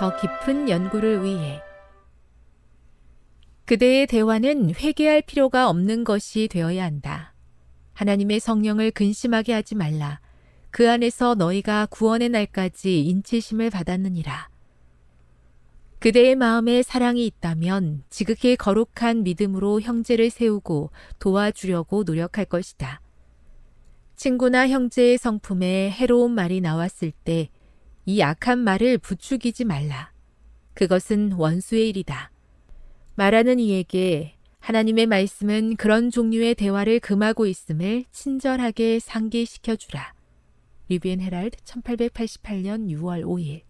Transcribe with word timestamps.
더 0.00 0.16
깊은 0.16 0.70
연구를 0.70 1.22
위해 1.22 1.60
그대의 3.66 4.06
대화는 4.06 4.74
회개할 4.74 5.20
필요가 5.20 5.68
없는 5.68 6.04
것이 6.04 6.48
되어야 6.50 6.84
한다. 6.84 7.34
하나님의 7.92 8.40
성령을 8.40 8.92
근심하게 8.92 9.52
하지 9.52 9.74
말라. 9.74 10.22
그 10.70 10.90
안에서 10.90 11.34
너희가 11.34 11.84
구원의 11.90 12.30
날까지 12.30 13.04
인치심을 13.04 13.68
받았느니라. 13.68 14.48
그대의 15.98 16.34
마음에 16.34 16.82
사랑이 16.82 17.26
있다면 17.26 18.04
지극히 18.08 18.56
거룩한 18.56 19.22
믿음으로 19.22 19.82
형제를 19.82 20.30
세우고 20.30 20.92
도와주려고 21.18 22.04
노력할 22.04 22.46
것이다. 22.46 23.02
친구나 24.16 24.66
형제의 24.66 25.18
성품에 25.18 25.90
해로운 25.90 26.32
말이 26.32 26.62
나왔을 26.62 27.12
때 27.22 27.50
이 28.10 28.22
악한 28.22 28.58
말을 28.58 28.98
부추기지 28.98 29.64
말라. 29.64 30.10
그것은 30.74 31.30
원수의 31.30 31.90
일이다. 31.90 32.32
말하는 33.14 33.60
이에게 33.60 34.34
하나님의 34.58 35.06
말씀은 35.06 35.76
그런 35.76 36.10
종류의 36.10 36.56
대화를 36.56 36.98
금하고 36.98 37.46
있음을 37.46 38.04
친절하게 38.10 38.98
상기시켜 38.98 39.76
주라. 39.76 40.12
리비엔 40.88 41.20
헤랄드 41.20 41.58
1888년 41.58 42.88
6월 42.88 43.22
5일 43.22 43.62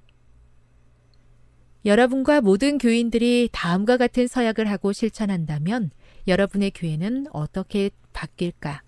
여러분과 1.85 2.41
모든 2.41 2.79
교인들이 2.79 3.51
다음과 3.53 3.99
같은 3.99 4.27
서약을 4.27 4.71
하고 4.71 4.95
실천한다면 4.95 5.91
여러분의 6.27 6.71
교회는 6.71 7.27
어떻게 7.35 7.91
바뀔까? 8.15 8.83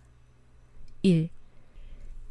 1. 1.02 1.28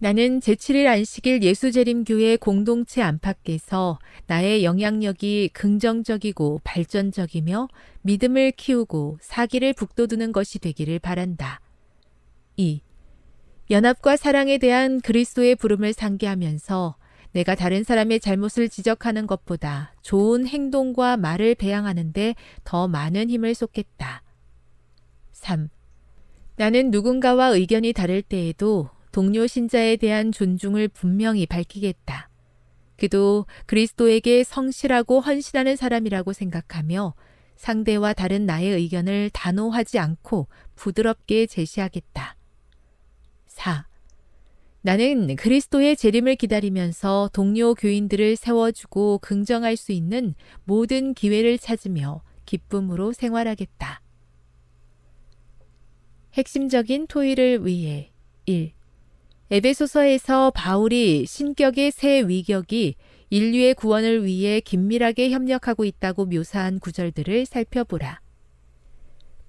나는 0.04 0.40
제7일 0.40 0.88
안식일 0.88 1.44
예수재림교회 1.44 2.38
공동체 2.38 3.04
안팎에서 3.04 4.00
나의 4.26 4.64
영향력이 4.64 5.52
긍정적이고 5.54 6.62
발전적이며 6.64 7.68
믿음을 8.02 8.50
키우고 8.50 9.20
사기를 9.22 9.74
북돋우는 9.74 10.32
것이 10.32 10.58
되기를 10.58 10.98
바란다. 10.98 11.62
2. 12.58 12.82
연합과 13.70 14.18
사랑에 14.18 14.58
대한 14.58 15.02
그리스도의 15.02 15.56
부름을 15.56 15.94
상기하면서 15.94 16.96
내가 17.34 17.54
다른 17.54 17.84
사람의 17.84 18.22
잘못을 18.22 18.70
지적하는 18.70 19.28
것보다 19.28 19.94
좋은 20.02 20.48
행동과 20.48 21.18
말을 21.18 21.54
배양하는데 21.54 22.34
더 22.64 22.88
많은 22.88 23.30
힘을 23.30 23.54
쏟겠다. 23.54 24.24
3. 25.34 25.70
나는 26.56 26.90
누군가와 26.90 27.50
의견이 27.50 27.94
다를 27.94 28.24
때에도 28.24 28.90
동료 29.12 29.48
신자에 29.48 29.98
대한 29.98 30.32
존중을 30.32 30.88
분명히 30.88 31.46
밝히겠다. 31.46 32.30
그도 32.98 33.46
그리스도에게 33.66 34.44
성실하고 34.44 35.22
헌신하는 35.22 35.76
사람이라고 35.76 36.34
생각하며 36.34 37.14
상대와 37.56 38.14
다른 38.14 38.46
나의 38.46 38.72
의견을 38.72 39.32
단호하지 39.32 40.00
않고 40.00 40.48
부드럽게 40.76 41.46
제시하겠다. 41.48 42.36
4. 43.48 43.86
나는 44.84 45.36
그리스도의 45.36 45.96
재림을 45.96 46.36
기다리면서 46.36 47.30
동료 47.34 47.76
교인들을 47.76 48.36
세워주고 48.36 49.20
긍정할 49.20 49.78
수 49.78 49.92
있는 49.92 50.34
모든 50.64 51.14
기회를 51.14 51.60
찾으며 51.60 52.24
기쁨으로 52.46 53.14
생활하겠다. 53.14 54.02
핵심적인 56.34 57.08
토의를 57.08 57.66
위해 57.66 58.12
1. 58.46 58.72
에베소서에서 59.54 60.52
바울이 60.52 61.26
신격의 61.26 61.92
새 61.92 62.22
위격이 62.22 62.96
인류의 63.30 63.74
구원을 63.74 64.26
위해 64.26 64.62
긴밀하게 64.62 65.30
협력하고 65.32 65.84
있다고 65.84 66.26
묘사한 66.28 66.80
구절들을 66.80 67.46
살펴보라. 67.46 68.22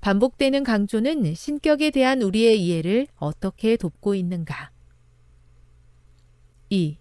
반복되는 0.01 0.65
강조는 0.65 1.35
신격에 1.37 1.91
대한 1.91 2.21
우리의 2.21 2.61
이해를 2.61 3.07
어떻게 3.15 3.77
돕고 3.77 4.17
있는가? 4.17 4.73
2. 6.71 6.97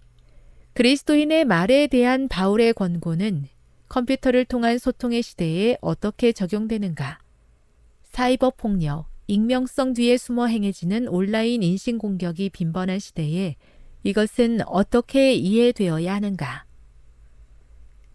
그리스도인의 0.74 1.44
말에 1.44 1.88
대한 1.88 2.28
바울의 2.28 2.74
권고는 2.74 3.48
컴퓨터를 3.88 4.44
통한 4.44 4.78
소통의 4.78 5.22
시대에 5.22 5.76
어떻게 5.80 6.30
적용되는가? 6.30 7.18
사이버 8.04 8.50
폭력, 8.50 9.11
익명성 9.32 9.94
뒤에 9.94 10.18
숨어 10.18 10.46
행해지는 10.46 11.08
온라인 11.08 11.62
인신 11.62 11.96
공격이 11.96 12.50
빈번한 12.50 12.98
시대에 12.98 13.56
이것은 14.02 14.60
어떻게 14.66 15.32
이해되어야 15.32 16.12
하는가? 16.12 16.66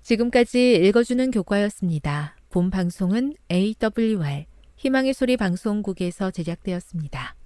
지금까지 0.03 0.75
읽어주는 0.75 1.31
교과였습니다. 1.31 2.35
본 2.51 2.69
방송은 2.69 3.33
AWR 3.51 4.45
희망의 4.75 5.15
소리 5.15 5.37
방송국에서 5.37 6.29
제작되었습니다. 6.29 7.36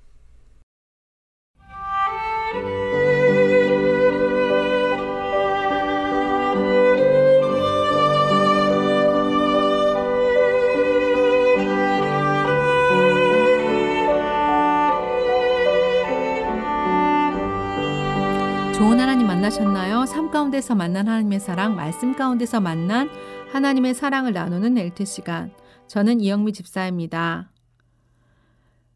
좋은 18.81 18.99
하나님 18.99 19.27
만나셨나요? 19.27 20.07
삶 20.07 20.31
가운데서 20.31 20.73
만난 20.73 21.07
하나님의 21.07 21.39
사랑, 21.39 21.75
말씀 21.75 22.15
가운데서 22.15 22.61
만난 22.61 23.11
하나님의 23.51 23.93
사랑을 23.93 24.33
나누는 24.33 24.75
엘트 24.75 25.05
시간. 25.05 25.53
저는 25.87 26.19
이영미 26.19 26.51
집사입니다. 26.51 27.51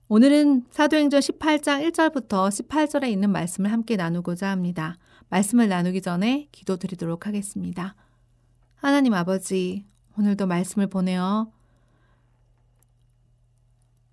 오늘은 0.07 0.65
사도행전 0.71 1.19
18장 1.19 1.87
1절부터 1.87 2.49
18절에 2.49 3.09
있는 3.11 3.29
말씀을 3.29 3.71
함께 3.71 3.95
나누고자 3.95 4.49
합니다. 4.49 4.97
말씀을 5.29 5.69
나누기 5.69 6.01
전에 6.01 6.49
기도 6.51 6.77
드리도록 6.77 7.27
하겠습니다. 7.27 7.93
하나님 8.77 9.13
아버지, 9.13 9.85
오늘도 10.17 10.47
말씀을 10.47 10.87
보내어 10.87 11.51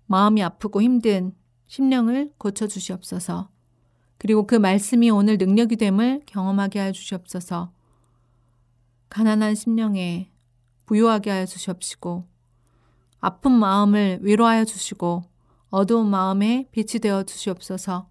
마음이 0.05 0.43
아프고 0.43 0.83
힘든 0.83 1.33
심령을 1.65 2.31
고쳐주시옵소서. 2.37 3.52
그리고 4.17 4.47
그 4.47 4.55
말씀이 4.55 5.09
오늘 5.09 5.37
능력이 5.37 5.75
됨을 5.75 6.21
경험하게 6.25 6.79
하여 6.79 6.91
주시옵소서. 6.91 7.71
가난한 9.09 9.55
심령에 9.55 10.31
부유하게 10.85 11.29
하여 11.29 11.45
주시옵시고 11.45 12.25
아픈 13.19 13.51
마음을 13.51 14.19
위로하여 14.21 14.65
주시고 14.65 15.23
어두운 15.69 16.09
마음에 16.09 16.67
빛이 16.71 16.99
되어 17.01 17.23
주시옵소서. 17.23 18.09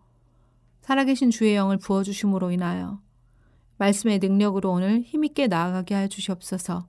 살아계신 0.81 1.31
주의 1.31 1.55
영을 1.55 1.77
부어 1.79 2.03
주심으로 2.03 2.51
인하여 2.51 3.01
말씀의 3.79 4.19
능력으로 4.19 4.71
오늘 4.71 5.03
힘있게 5.03 5.49
나아가게 5.49 5.95
하여 5.95 6.09
주시옵소서. 6.09 6.87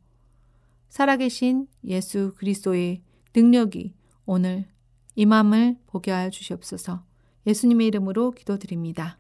살아계신 0.90 1.68
예수 1.86 2.34
그리스도의 2.38 3.02
능력이 3.36 3.96
오늘 4.26 4.68
이 5.16 5.26
마음을 5.26 5.78
보게 5.88 6.12
하여 6.12 6.30
주시옵소서. 6.30 7.04
예수님의 7.48 7.88
이름으로 7.88 8.32
기도드립니다. 8.32 9.18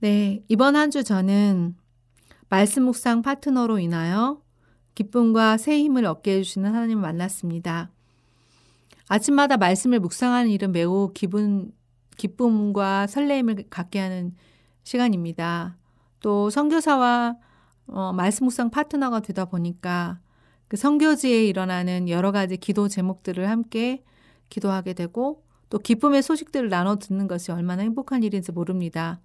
네, 0.00 0.42
이번 0.48 0.76
한 0.76 0.90
주 0.90 1.02
저는 1.02 1.74
말씀 2.48 2.84
묵상 2.84 3.22
파트너로 3.22 3.78
인하여 3.78 4.40
기쁨과 4.94 5.58
새 5.58 5.78
힘을 5.78 6.04
얻게 6.06 6.36
해주시는 6.36 6.72
하나님을 6.72 7.02
만났습니다. 7.02 7.90
아침마다 9.08 9.56
말씀을 9.56 10.00
묵상하는 10.00 10.50
일은 10.50 10.72
매우 10.72 11.12
기분, 11.14 11.72
기쁨과 12.16 13.06
설레임을 13.06 13.64
갖게 13.70 13.98
하는 14.00 14.34
시간입니다. 14.84 15.76
또 16.20 16.50
선교사와 16.50 17.36
어, 17.86 18.12
말씀 18.12 18.44
묵상 18.44 18.70
파트너가 18.70 19.20
되다 19.20 19.46
보니까 19.46 20.20
그 20.68 20.76
선교지에 20.76 21.46
일어나는 21.46 22.08
여러 22.08 22.32
가지 22.32 22.56
기도 22.56 22.88
제목들을 22.88 23.48
함께 23.48 24.02
기도하게 24.50 24.92
되고 24.92 25.42
또 25.70 25.78
기쁨의 25.78 26.22
소식들을 26.22 26.68
나눠 26.68 26.96
듣는 26.96 27.28
것이 27.28 27.52
얼마나 27.52 27.82
행복한 27.82 28.22
일인지 28.22 28.52
모릅니다. 28.52 29.20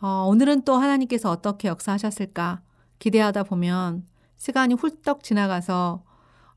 어, 0.00 0.26
오늘은 0.28 0.62
또 0.62 0.74
하나님께서 0.74 1.30
어떻게 1.30 1.68
역사하셨을까 1.68 2.60
기대하다 2.98 3.44
보면 3.44 4.04
시간이 4.36 4.74
훌떡 4.74 5.22
지나가서 5.22 6.02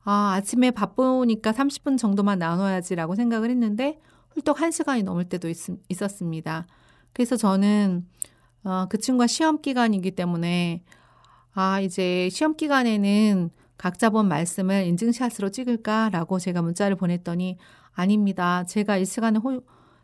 아, 0.04 0.34
아침에 0.34 0.70
바쁘니까 0.70 1.52
30분 1.52 1.98
정도만 1.98 2.38
나눠야지라고 2.38 3.16
생각을 3.16 3.50
했는데 3.50 4.00
훌떡 4.30 4.58
1시간이 4.58 5.02
넘을 5.02 5.24
때도 5.28 5.48
있, 5.48 5.56
있었습니다. 5.88 6.66
그래서 7.12 7.36
저는 7.36 8.06
어, 8.64 8.86
그 8.88 8.98
친구가 8.98 9.26
시험 9.26 9.60
기간이기 9.60 10.12
때문에 10.12 10.82
아, 11.54 11.80
이제 11.80 12.28
시험 12.30 12.56
기간에는 12.56 13.50
각자 13.78 14.10
본 14.10 14.28
말씀을 14.28 14.84
인증샷으로 14.86 15.50
찍을까라고 15.50 16.38
제가 16.38 16.62
문자를 16.62 16.96
보냈더니 16.96 17.58
아닙니다. 17.96 18.64
제가 18.64 18.98
이 18.98 19.04
시간에 19.04 19.38
호, 19.38 19.62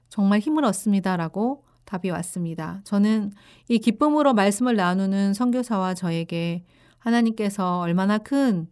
정말 0.08 0.40
힘을 0.40 0.64
얻습니다라고 0.64 1.64
답이 1.84 2.10
왔습니다. 2.10 2.80
저는 2.84 3.32
이 3.68 3.78
기쁨으로 3.78 4.34
말씀을 4.34 4.76
나누는 4.76 5.34
선교사와 5.34 5.94
저에게 5.94 6.64
하나님께서 6.98 7.80
얼마나 7.80 8.18
큰 8.18 8.66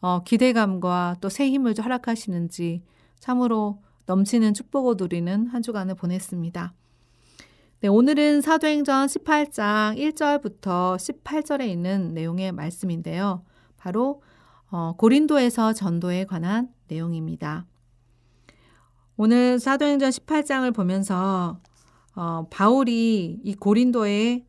어, 0.00 0.22
기대감과 0.22 1.16
또 1.20 1.28
새 1.28 1.50
힘을 1.50 1.74
허락하시는지 1.76 2.82
참으로 3.18 3.82
넘치는 4.06 4.54
축복을 4.54 4.94
누리는 4.96 5.48
한 5.48 5.62
주간을 5.62 5.94
보냈습니다. 5.96 6.72
네, 7.80 7.88
오늘은 7.88 8.40
사도행전 8.40 9.06
18장 9.06 9.96
1절부터 9.96 10.96
18절에 10.96 11.66
있는 11.66 12.14
내용의 12.14 12.52
말씀인데요. 12.52 13.44
바로 13.76 14.22
어, 14.70 14.94
고린도에서 14.96 15.72
전도에 15.72 16.24
관한 16.24 16.68
내용입니다. 16.88 17.66
오늘 19.22 19.58
사도행전 19.58 20.08
18장을 20.08 20.74
보면서 20.74 21.60
어, 22.16 22.46
바울이 22.48 23.38
이 23.44 23.54
고린도에 23.54 24.46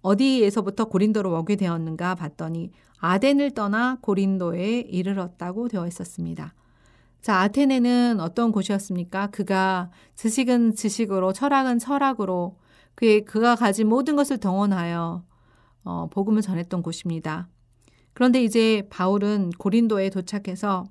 어디에서부터 0.00 0.86
고린도로 0.86 1.32
오게 1.32 1.54
되었는가 1.54 2.16
봤더니 2.16 2.72
아덴을 2.98 3.52
떠나 3.52 3.98
고린도에 4.00 4.80
이르렀다고 4.80 5.68
되어 5.68 5.86
있었습니다. 5.86 6.54
자, 7.20 7.42
아테네는 7.42 8.18
어떤 8.18 8.50
곳이었습니까? 8.50 9.28
그가 9.28 9.92
지식은 10.16 10.74
지식으로, 10.74 11.32
철학은 11.32 11.78
철학으로, 11.78 12.58
그의, 12.96 13.24
그가 13.24 13.54
가진 13.54 13.88
모든 13.88 14.16
것을 14.16 14.38
동원하여 14.38 15.22
어, 15.84 16.08
복음을 16.10 16.42
전했던 16.42 16.82
곳입니다. 16.82 17.48
그런데 18.12 18.42
이제 18.42 18.88
바울은 18.90 19.50
고린도에 19.56 20.10
도착해서 20.10 20.88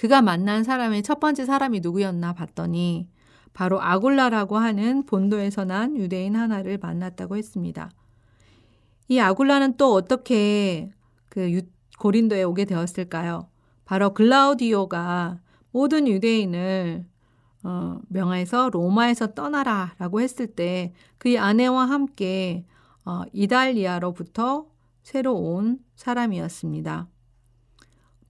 그가 0.00 0.22
만난 0.22 0.64
사람의 0.64 1.02
첫 1.02 1.20
번째 1.20 1.44
사람이 1.44 1.80
누구였나 1.80 2.32
봤더니 2.32 3.10
바로 3.52 3.82
아굴라라고 3.82 4.56
하는 4.56 5.04
본도에서 5.04 5.66
난 5.66 5.94
유대인 5.94 6.36
하나를 6.36 6.78
만났다고 6.78 7.36
했습니다. 7.36 7.90
이 9.08 9.18
아굴라는 9.18 9.76
또 9.76 9.92
어떻게 9.92 10.90
그 11.28 11.52
유, 11.52 11.60
고린도에 11.98 12.44
오게 12.44 12.64
되었을까요? 12.64 13.50
바로 13.84 14.14
글라우디오가 14.14 15.38
모든 15.70 16.08
유대인을 16.08 17.04
어, 17.64 17.98
명하에서 18.08 18.70
로마에서 18.70 19.34
떠나라 19.34 19.94
라고 19.98 20.22
했을 20.22 20.46
때 20.46 20.94
그의 21.18 21.36
아내와 21.36 21.84
함께 21.84 22.64
어, 23.04 23.24
이달리아로부터 23.34 24.64
새로 25.02 25.34
온 25.34 25.78
사람이었습니다. 25.94 27.06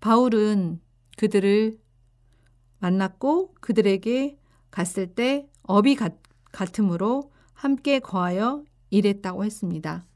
바울은 0.01 0.81
그들을 1.21 1.79
만났고 2.79 3.53
그들에게 3.61 4.39
갔을 4.71 5.07
때 5.07 5.47
업이 5.65 5.95
같, 5.95 6.15
같으므로 6.51 7.31
함께 7.53 7.99
거하여 7.99 8.65
일했다고 8.89 9.45
했습니다. 9.45 10.07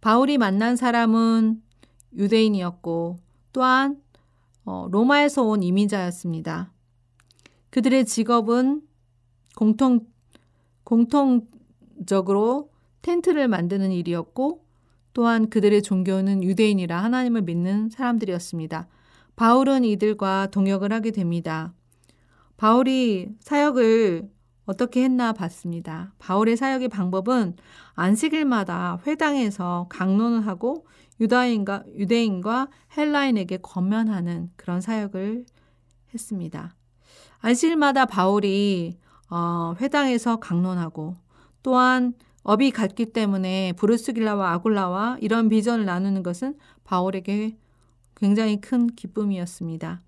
바울이 0.00 0.38
만난 0.38 0.74
사람은 0.74 1.62
유대인이었고 2.16 3.18
또한 3.52 4.02
어, 4.64 4.88
로마에서 4.90 5.44
온 5.44 5.62
이민자였습니다. 5.62 6.72
그들의 7.70 8.04
직업은 8.04 8.82
공통, 9.54 10.00
공통적으로 10.82 12.72
텐트를 13.02 13.46
만드는 13.46 13.92
일이었고 13.92 14.64
또한 15.12 15.48
그들의 15.48 15.82
종교는 15.82 16.42
유대인이라 16.42 17.00
하나님을 17.04 17.42
믿는 17.42 17.90
사람들이었습니다. 17.90 18.88
바울은 19.36 19.84
이들과 19.84 20.48
동역을 20.50 20.92
하게 20.92 21.10
됩니다. 21.10 21.72
바울이 22.56 23.34
사역을 23.40 24.30
어떻게 24.66 25.04
했나 25.04 25.32
봤습니다. 25.32 26.12
바울의 26.18 26.56
사역의 26.56 26.88
방법은 26.88 27.56
안식일마다 27.94 29.00
회당에서 29.06 29.86
강론을 29.90 30.46
하고 30.46 30.86
유다인과 31.20 31.84
유대인과 31.96 32.68
헬라인에게 32.96 33.58
권면하는 33.58 34.50
그런 34.56 34.80
사역을 34.80 35.44
했습니다. 36.12 36.74
안식일마다 37.40 38.06
바울이 38.06 38.98
어, 39.30 39.74
회당에서 39.80 40.36
강론하고 40.36 41.14
또한 41.62 42.14
업이 42.42 42.70
같기 42.70 43.06
때문에 43.06 43.72
브루스길라와 43.76 44.52
아굴라와 44.52 45.18
이런 45.20 45.48
비전을 45.48 45.84
나누는 45.84 46.22
것은 46.22 46.56
바울에게 46.84 47.56
굉장히 48.16 48.60
큰 48.60 48.86
기쁨이었습니다. 48.86 50.02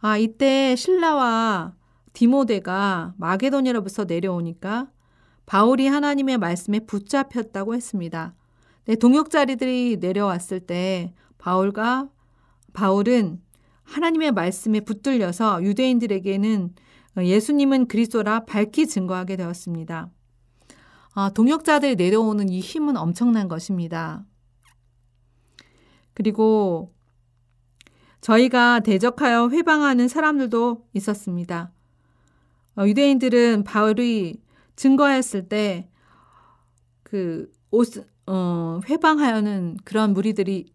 아, 0.00 0.18
이때 0.18 0.76
신라와 0.76 1.74
디모데가 2.12 3.14
마게도니아로부터 3.16 4.04
내려오니까 4.04 4.90
바울이 5.46 5.86
하나님의 5.86 6.38
말씀에 6.38 6.80
붙잡혔다고 6.80 7.74
했습니다. 7.74 8.34
네, 8.86 8.96
동역자리들이 8.96 9.98
내려왔을 10.00 10.60
때 10.60 11.14
바울과 11.38 12.08
바울은 12.72 13.40
하나님의 13.82 14.32
말씀에 14.32 14.80
붙들려서 14.80 15.62
유대인들에게는 15.62 16.74
예수님은 17.18 17.86
그리스도라 17.88 18.44
밝히 18.44 18.86
증거하게 18.86 19.36
되었습니다. 19.36 20.10
아, 21.14 21.30
동역자들이 21.30 21.96
내려오는 21.96 22.48
이 22.48 22.60
힘은 22.60 22.96
엄청난 22.96 23.46
것입니다. 23.46 24.24
그리고 26.12 26.93
저희가 28.24 28.80
대적하여 28.80 29.50
회방하는 29.50 30.08
사람들도 30.08 30.86
있었습니다. 30.94 31.70
어, 32.74 32.86
유대인들은 32.86 33.64
바울이 33.64 34.40
증거했을 34.76 35.50
때그 35.50 35.84
옷, 37.70 38.08
어, 38.26 38.80
회방하여는 38.88 39.76
그런 39.84 40.14
무리들이 40.14 40.72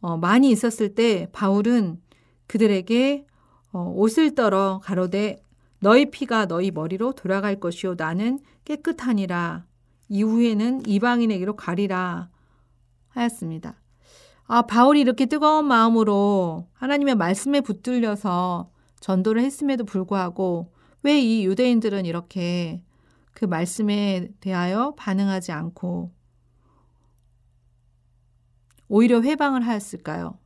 어, 0.00 0.16
많이 0.16 0.50
있었을 0.50 0.94
때 0.94 1.28
바울은 1.32 2.00
그들에게 2.46 3.26
어, 3.72 3.92
옷을 3.94 4.34
떨어 4.34 4.80
가로되 4.82 5.44
너희 5.80 6.10
피가 6.10 6.46
너희 6.46 6.70
머리로 6.70 7.12
돌아갈 7.12 7.60
것이요 7.60 7.96
나는 7.98 8.38
깨끗하니라 8.64 9.66
이후에는 10.08 10.86
이방인에게로 10.86 11.56
가리라 11.56 12.30
하였습니다. 13.10 13.79
아, 14.52 14.62
바울이 14.62 15.00
이렇게 15.00 15.26
뜨거운 15.26 15.66
마음으로 15.66 16.66
하나님의 16.72 17.14
말씀에 17.14 17.60
붙들려서 17.60 18.68
전도를 18.98 19.42
했음에도 19.42 19.84
불구하고 19.84 20.72
왜 21.04 21.20
이 21.20 21.44
유대인들은 21.46 22.04
이렇게 22.04 22.82
그 23.32 23.44
말씀에 23.44 24.28
대하여 24.40 24.94
반응하지 24.96 25.52
않고 25.52 26.10
오히려 28.88 29.22
회방을 29.22 29.64
하였을까요? 29.64 30.36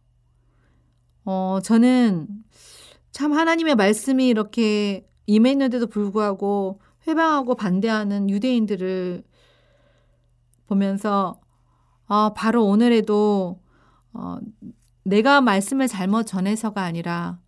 어, 1.25 1.61
저는 1.65 2.29
참 3.11 3.33
하나님의 3.33 3.75
말씀이 3.75 4.29
이렇게 4.29 5.09
임했는데도 5.27 5.87
불구하고 5.87 6.79
회방하고 7.09 7.55
반대하는 7.55 8.29
유대인들을 8.29 9.25
보면서 10.67 11.41
어, 12.07 12.35
바로 12.35 12.67
오늘에도 12.67 13.64
어, 14.15 14.39
내가 15.03 15.41
말씀을 15.41 15.89
잘못 15.89 16.25
전해서가 16.25 16.83
아니라 16.83 17.39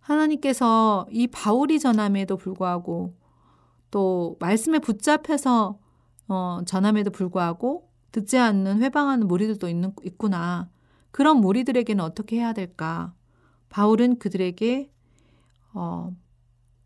하나님께서 0.00 1.06
이 1.10 1.26
바울이 1.26 1.80
전함에도 1.80 2.36
불구하고 2.36 3.14
또 3.90 4.36
말씀에 4.40 4.78
붙잡혀서 4.78 5.78
어, 6.28 6.60
전함에도 6.66 7.10
불구하고 7.10 7.88
듣지 8.12 8.38
않는 8.38 8.82
회방하는 8.82 9.26
무리들도 9.26 9.68
있는, 9.68 9.92
있구나. 10.02 10.70
그런 11.10 11.38
무리들에게는 11.40 12.04
어떻게 12.04 12.36
해야 12.36 12.52
될까? 12.52 13.14
바울은 13.68 14.18
그들에게 14.18 14.90
어, 15.74 16.14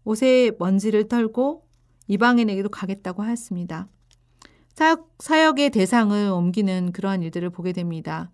옷에 0.04 0.52
먼지를 0.58 1.08
털고 1.08 1.66
이방인에게도 2.08 2.68
가겠다고 2.68 3.22
하였습니다. 3.22 3.88
사역, 4.74 5.10
사역의 5.18 5.70
대상을 5.70 6.30
옮기는 6.30 6.92
그러한 6.92 7.22
일들을 7.22 7.50
보게 7.50 7.72
됩니다. 7.72 8.30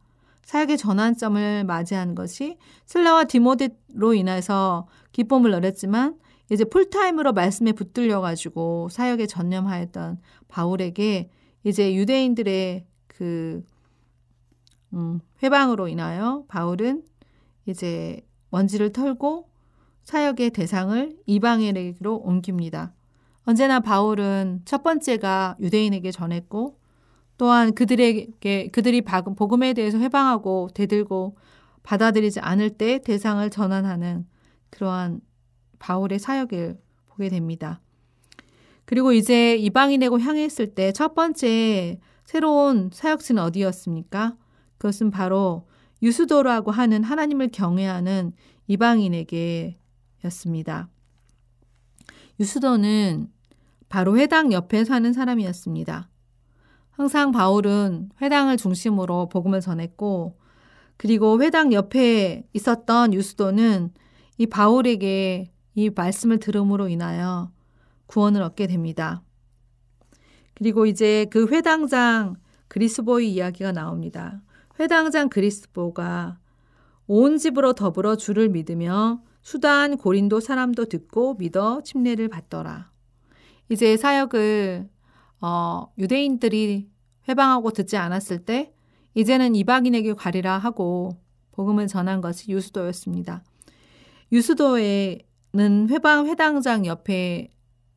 사역의 0.46 0.78
전환점을 0.78 1.64
맞이한 1.64 2.14
것이 2.14 2.56
슬라와 2.86 3.24
디모데로 3.24 4.14
인해서 4.14 4.86
기쁨을 5.10 5.50
누렸지만 5.50 6.18
이제 6.50 6.64
풀타임으로 6.64 7.32
말씀에 7.32 7.72
붙들려 7.72 8.20
가지고 8.20 8.88
사역에 8.90 9.26
전념하였던 9.26 10.20
바울에게 10.46 11.30
이제 11.64 11.94
유대인들의 11.94 12.86
그 13.08 13.64
음, 14.92 15.20
회방으로 15.42 15.88
인하여 15.88 16.44
바울은 16.46 17.02
이제 17.66 18.20
먼지를 18.50 18.92
털고 18.92 19.50
사역의 20.04 20.50
대상을 20.50 21.16
이방인에게로 21.26 22.18
옮깁니다. 22.18 22.94
언제나 23.42 23.80
바울은 23.80 24.62
첫 24.64 24.84
번째가 24.84 25.56
유대인에게 25.58 26.12
전했고 26.12 26.78
또한 27.38 27.74
그들에게 27.74 28.68
그들이 28.68 29.02
복음에 29.02 29.74
대해서 29.74 29.98
회방하고 29.98 30.70
대들고 30.74 31.36
받아들이지 31.82 32.40
않을 32.40 32.70
때 32.70 32.98
대상을 32.98 33.48
전환하는 33.50 34.26
그러한 34.70 35.20
바울의 35.78 36.18
사역을 36.18 36.78
보게 37.08 37.28
됩니다. 37.28 37.80
그리고 38.84 39.12
이제 39.12 39.56
이방인에게 39.56 40.16
향했을 40.16 40.74
때 40.74 40.92
첫 40.92 41.14
번째 41.14 42.00
새로운 42.24 42.90
사역지는 42.92 43.42
어디였습니까? 43.42 44.36
그것은 44.78 45.10
바로 45.10 45.66
유수도라고 46.02 46.70
하는 46.70 47.02
하나님을 47.02 47.48
경외하는 47.52 48.32
이방인에게였습니다. 48.66 50.88
유수도는 52.38 53.28
바로 53.88 54.18
회당 54.18 54.52
옆에 54.52 54.84
사는 54.84 55.12
사람이었습니다. 55.12 56.08
항상 56.96 57.30
바울은 57.30 58.08
회당을 58.22 58.56
중심으로 58.56 59.28
복음을 59.28 59.60
전했고 59.60 60.38
그리고 60.96 61.42
회당 61.42 61.74
옆에 61.74 62.48
있었던 62.54 63.12
유수도는 63.12 63.92
이 64.38 64.46
바울에게 64.46 65.52
이 65.74 65.90
말씀을 65.90 66.38
들음으로 66.38 66.88
인하여 66.88 67.52
구원을 68.06 68.40
얻게 68.40 68.66
됩니다. 68.66 69.22
그리고 70.54 70.86
이제 70.86 71.26
그 71.30 71.48
회당장 71.48 72.36
그리스보의 72.68 73.30
이야기가 73.30 73.72
나옵니다. 73.72 74.40
회당장 74.80 75.28
그리스보가 75.28 76.38
온 77.08 77.36
집으로 77.36 77.74
더불어 77.74 78.16
주를 78.16 78.48
믿으며 78.48 79.20
수단 79.42 79.98
고린도 79.98 80.40
사람도 80.40 80.86
듣고 80.86 81.34
믿어 81.34 81.82
침례를 81.82 82.28
받더라. 82.28 82.90
이제 83.68 83.98
사역을 83.98 84.88
어, 85.40 85.92
유대인들이 85.98 86.88
회방하고 87.28 87.70
듣지 87.70 87.96
않았을 87.96 88.44
때 88.44 88.72
이제는 89.14 89.54
이방인에게 89.54 90.14
가리라 90.14 90.58
하고 90.58 91.18
복음을 91.52 91.86
전한 91.86 92.20
것이 92.20 92.50
유수도였습니다. 92.50 93.42
유수도에는 94.32 95.88
회방 95.88 96.26
회당장 96.26 96.86
옆에 96.86 97.50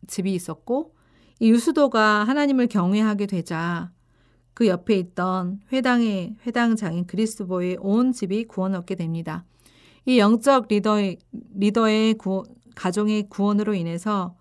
집이 0.07 0.33
있었고 0.33 0.95
이 1.39 1.49
유수도가 1.49 2.23
하나님을 2.23 2.67
경외하게 2.67 3.25
되자 3.27 3.91
그 4.53 4.67
옆에 4.67 4.97
있던 4.97 5.61
회당의 5.71 6.35
회당장인 6.45 7.05
그리스도의 7.05 7.77
온 7.79 8.11
집이 8.11 8.45
구원 8.45 8.75
얻게 8.75 8.95
됩니다. 8.95 9.45
이 10.05 10.19
영적 10.19 10.67
리더의 10.67 11.17
리더의 11.55 12.15
구, 12.15 12.43
가정의 12.75 13.29
구원으로 13.29 13.73
인해서 13.73 14.35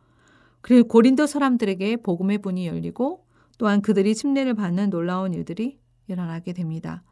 그리고 0.68 0.86
고린도 0.86 1.26
사람들에게 1.26 1.96
복음의 2.02 2.38
문이 2.42 2.66
열리고 2.66 3.24
또한 3.56 3.80
그들이 3.80 4.14
침례를 4.14 4.52
받는 4.52 4.90
놀라운 4.90 5.32
일들이 5.32 5.80
일어나게 6.08 6.52
됩니다. 6.52 7.02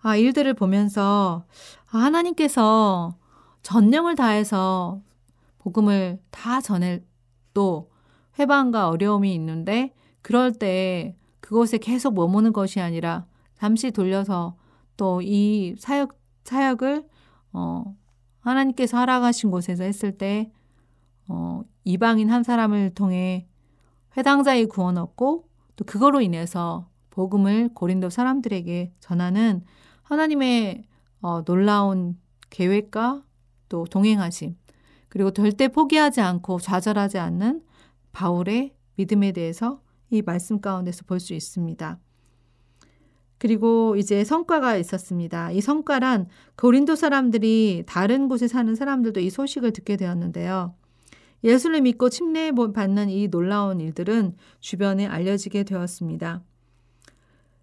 아, 0.00 0.16
일들을 0.16 0.54
보면서 0.54 1.44
아, 1.90 1.98
하나님께서 1.98 3.14
전령을 3.62 4.14
다해서 4.14 5.02
복음을 5.58 6.18
다 6.30 6.62
전해 6.62 7.02
또 7.52 7.90
회방과 8.38 8.88
어려움이 8.88 9.34
있는데 9.34 9.92
그럴 10.22 10.50
때 10.50 11.14
그곳에 11.40 11.76
계속 11.76 12.14
머무는 12.14 12.54
것이 12.54 12.80
아니라 12.80 13.26
잠시 13.52 13.90
돌려서 13.90 14.56
또 14.96 15.20
이 15.22 15.74
사역 15.78 16.18
사역을 16.44 17.06
어 17.52 17.94
하나님께서 18.40 18.96
하락하신 18.96 19.50
곳에서 19.50 19.84
했을 19.84 20.16
때 20.16 20.50
어, 21.28 21.62
이방인 21.84 22.30
한 22.30 22.42
사람을 22.42 22.94
통해 22.94 23.46
회당자의 24.16 24.66
구원 24.66 24.98
얻고 24.98 25.48
또 25.76 25.84
그거로 25.84 26.20
인해서 26.20 26.88
복음을 27.10 27.70
고린도 27.74 28.10
사람들에게 28.10 28.94
전하는 29.00 29.62
하나님의 30.02 30.84
어, 31.20 31.44
놀라운 31.44 32.18
계획과 32.50 33.22
또 33.68 33.84
동행하심 33.84 34.56
그리고 35.08 35.30
절대 35.30 35.68
포기하지 35.68 36.20
않고 36.20 36.58
좌절하지 36.60 37.18
않는 37.18 37.62
바울의 38.12 38.74
믿음에 38.96 39.32
대해서 39.32 39.82
이 40.10 40.22
말씀 40.22 40.60
가운데서 40.60 41.04
볼 41.06 41.20
수 41.20 41.34
있습니다. 41.34 41.98
그리고 43.38 43.94
이제 43.96 44.24
성과가 44.24 44.76
있었습니다. 44.76 45.52
이 45.52 45.60
성과란 45.60 46.26
고린도 46.56 46.96
사람들이 46.96 47.84
다른 47.86 48.28
곳에 48.28 48.48
사는 48.48 48.74
사람들도 48.74 49.20
이 49.20 49.30
소식을 49.30 49.72
듣게 49.72 49.96
되었는데요. 49.96 50.74
예수를 51.44 51.80
믿고 51.82 52.10
침례 52.10 52.50
받는 52.52 53.10
이 53.10 53.28
놀라운 53.28 53.80
일들은 53.80 54.34
주변에 54.60 55.06
알려지게 55.06 55.64
되었습니다. 55.64 56.42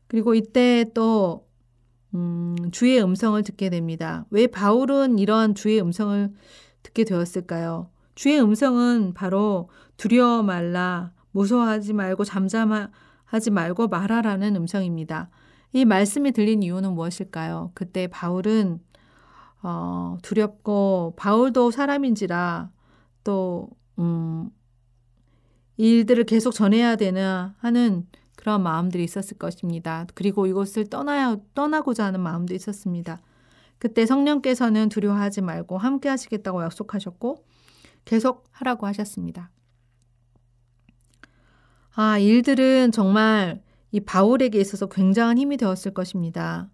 그리고 0.08 0.34
이때 0.34 0.86
또 0.94 1.48
음, 2.14 2.56
주의 2.72 3.02
음성을 3.02 3.42
듣게 3.44 3.70
됩니다. 3.70 4.26
왜 4.30 4.48
바울은 4.48 5.20
이러한 5.20 5.56
주의 5.56 5.82
음성을 5.82 6.32
듣게 6.84 7.04
되었을까요? 7.04 7.90
주의 8.16 8.42
음성은 8.42 9.14
바로 9.14 9.70
두려워 9.98 10.42
말라, 10.42 11.12
무서워하지 11.32 11.94
말고 11.94 12.24
잠잠하지 12.24 13.52
말고 13.52 13.88
말하라는 13.90 14.56
음성입니다. 14.56 15.30
이 15.74 15.84
말씀이 15.84 16.32
들린 16.32 16.64
이유는 16.64 16.94
무엇일까요? 16.94 17.72
그때 17.74 18.08
바울은 18.08 18.80
어, 19.62 20.18
두렵고 20.22 21.16
바울도 21.18 21.72
사람인지라 21.72 22.70
또 23.26 23.68
음, 24.00 24.50
일들을 25.76 26.24
계속 26.24 26.52
전해야 26.52 26.96
되나 26.96 27.56
하는 27.58 28.08
그런 28.38 28.64
마음들이 28.64 29.04
있었을 29.04 29.38
것입니다. 29.38 30.08
그리고 30.14 30.46
이곳을 30.46 30.90
떠나야 30.90 31.38
떠나고자 31.54 32.06
하는 32.06 32.22
마음도 32.22 32.54
있었습니다. 32.54 33.20
그때 33.78 34.06
성령께서는 34.06 34.88
두려워하지 34.88 35.42
말고 35.42 35.78
함께 35.78 36.08
하시겠다고 36.08 36.64
약속하셨고 36.64 37.44
계속 38.06 38.46
하라고 38.52 38.88
하셨습니다. 38.88 39.52
아, 41.96 42.18
일들은 42.20 42.92
정말 42.92 43.64
이 43.92 44.00
바울에게 44.00 44.60
있어서 44.60 44.88
굉장한 44.88 45.38
힘이 45.38 45.58
되었을 45.58 45.94
것입니다. 45.94 46.70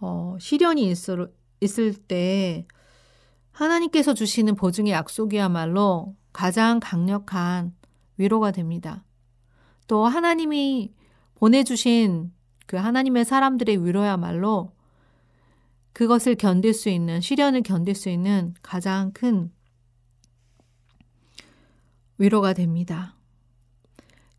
어, 0.00 0.36
시련이 0.40 0.90
있을, 0.90 1.32
있을 1.60 1.94
때 1.94 2.66
하나님께서 3.54 4.14
주시는 4.14 4.56
보증의 4.56 4.92
약속이야말로 4.92 6.16
가장 6.32 6.80
강력한 6.80 7.72
위로가 8.16 8.50
됩니다. 8.50 9.04
또 9.86 10.06
하나님이 10.06 10.92
보내주신 11.36 12.32
그 12.66 12.76
하나님의 12.76 13.24
사람들의 13.24 13.84
위로야말로 13.84 14.72
그것을 15.92 16.34
견딜 16.34 16.74
수 16.74 16.88
있는, 16.88 17.20
시련을 17.20 17.62
견딜 17.62 17.94
수 17.94 18.08
있는 18.08 18.54
가장 18.60 19.12
큰 19.12 19.52
위로가 22.18 22.52
됩니다. 22.54 23.16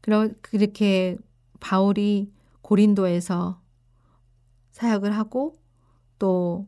그렇게 0.02 1.18
바울이 1.62 2.34
고린도에서 2.62 3.62
사역을 4.72 5.16
하고 5.16 5.56
또 6.20 6.68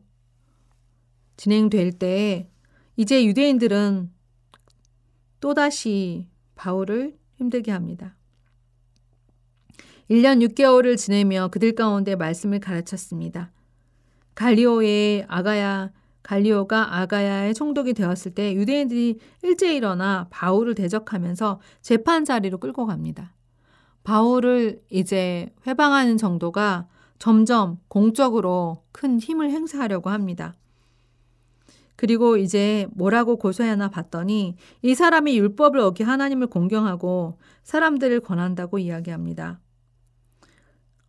진행될 1.38 1.92
때 1.92 2.50
이제 2.96 3.24
유대인들은 3.24 4.10
또다시 5.40 6.26
바울을 6.56 7.16
힘들게 7.36 7.70
합니다. 7.70 8.16
1년 10.10 10.46
6개월을 10.46 10.96
지내며 10.96 11.48
그들 11.48 11.74
가운데 11.74 12.16
말씀을 12.16 12.58
가르쳤습니다. 12.60 13.52
갈리오의 14.34 15.26
아가야 15.28 15.92
갈리오가 16.22 16.98
아가야의 16.98 17.54
총독이 17.54 17.94
되었을 17.94 18.34
때 18.34 18.54
유대인들이 18.54 19.18
일제히 19.42 19.76
일어나 19.76 20.26
바울을 20.30 20.74
대적하면서 20.74 21.60
재판 21.80 22.24
자리로 22.24 22.58
끌고 22.58 22.86
갑니다. 22.86 23.32
바울을 24.02 24.82
이제 24.90 25.54
회방하는 25.66 26.16
정도가 26.16 26.88
점점 27.18 27.78
공적으로 27.88 28.82
큰 28.90 29.20
힘을 29.20 29.50
행사하려고 29.50 30.10
합니다. 30.10 30.54
그리고 31.98 32.36
이제 32.36 32.86
뭐라고 32.92 33.36
고소하나 33.38 33.90
봤더니 33.90 34.54
이 34.82 34.94
사람이 34.94 35.36
율법을 35.36 35.80
어기 35.80 36.04
하나님을 36.04 36.46
공경하고 36.46 37.40
사람들을 37.64 38.20
권한다고 38.20 38.78
이야기합니다. 38.78 39.58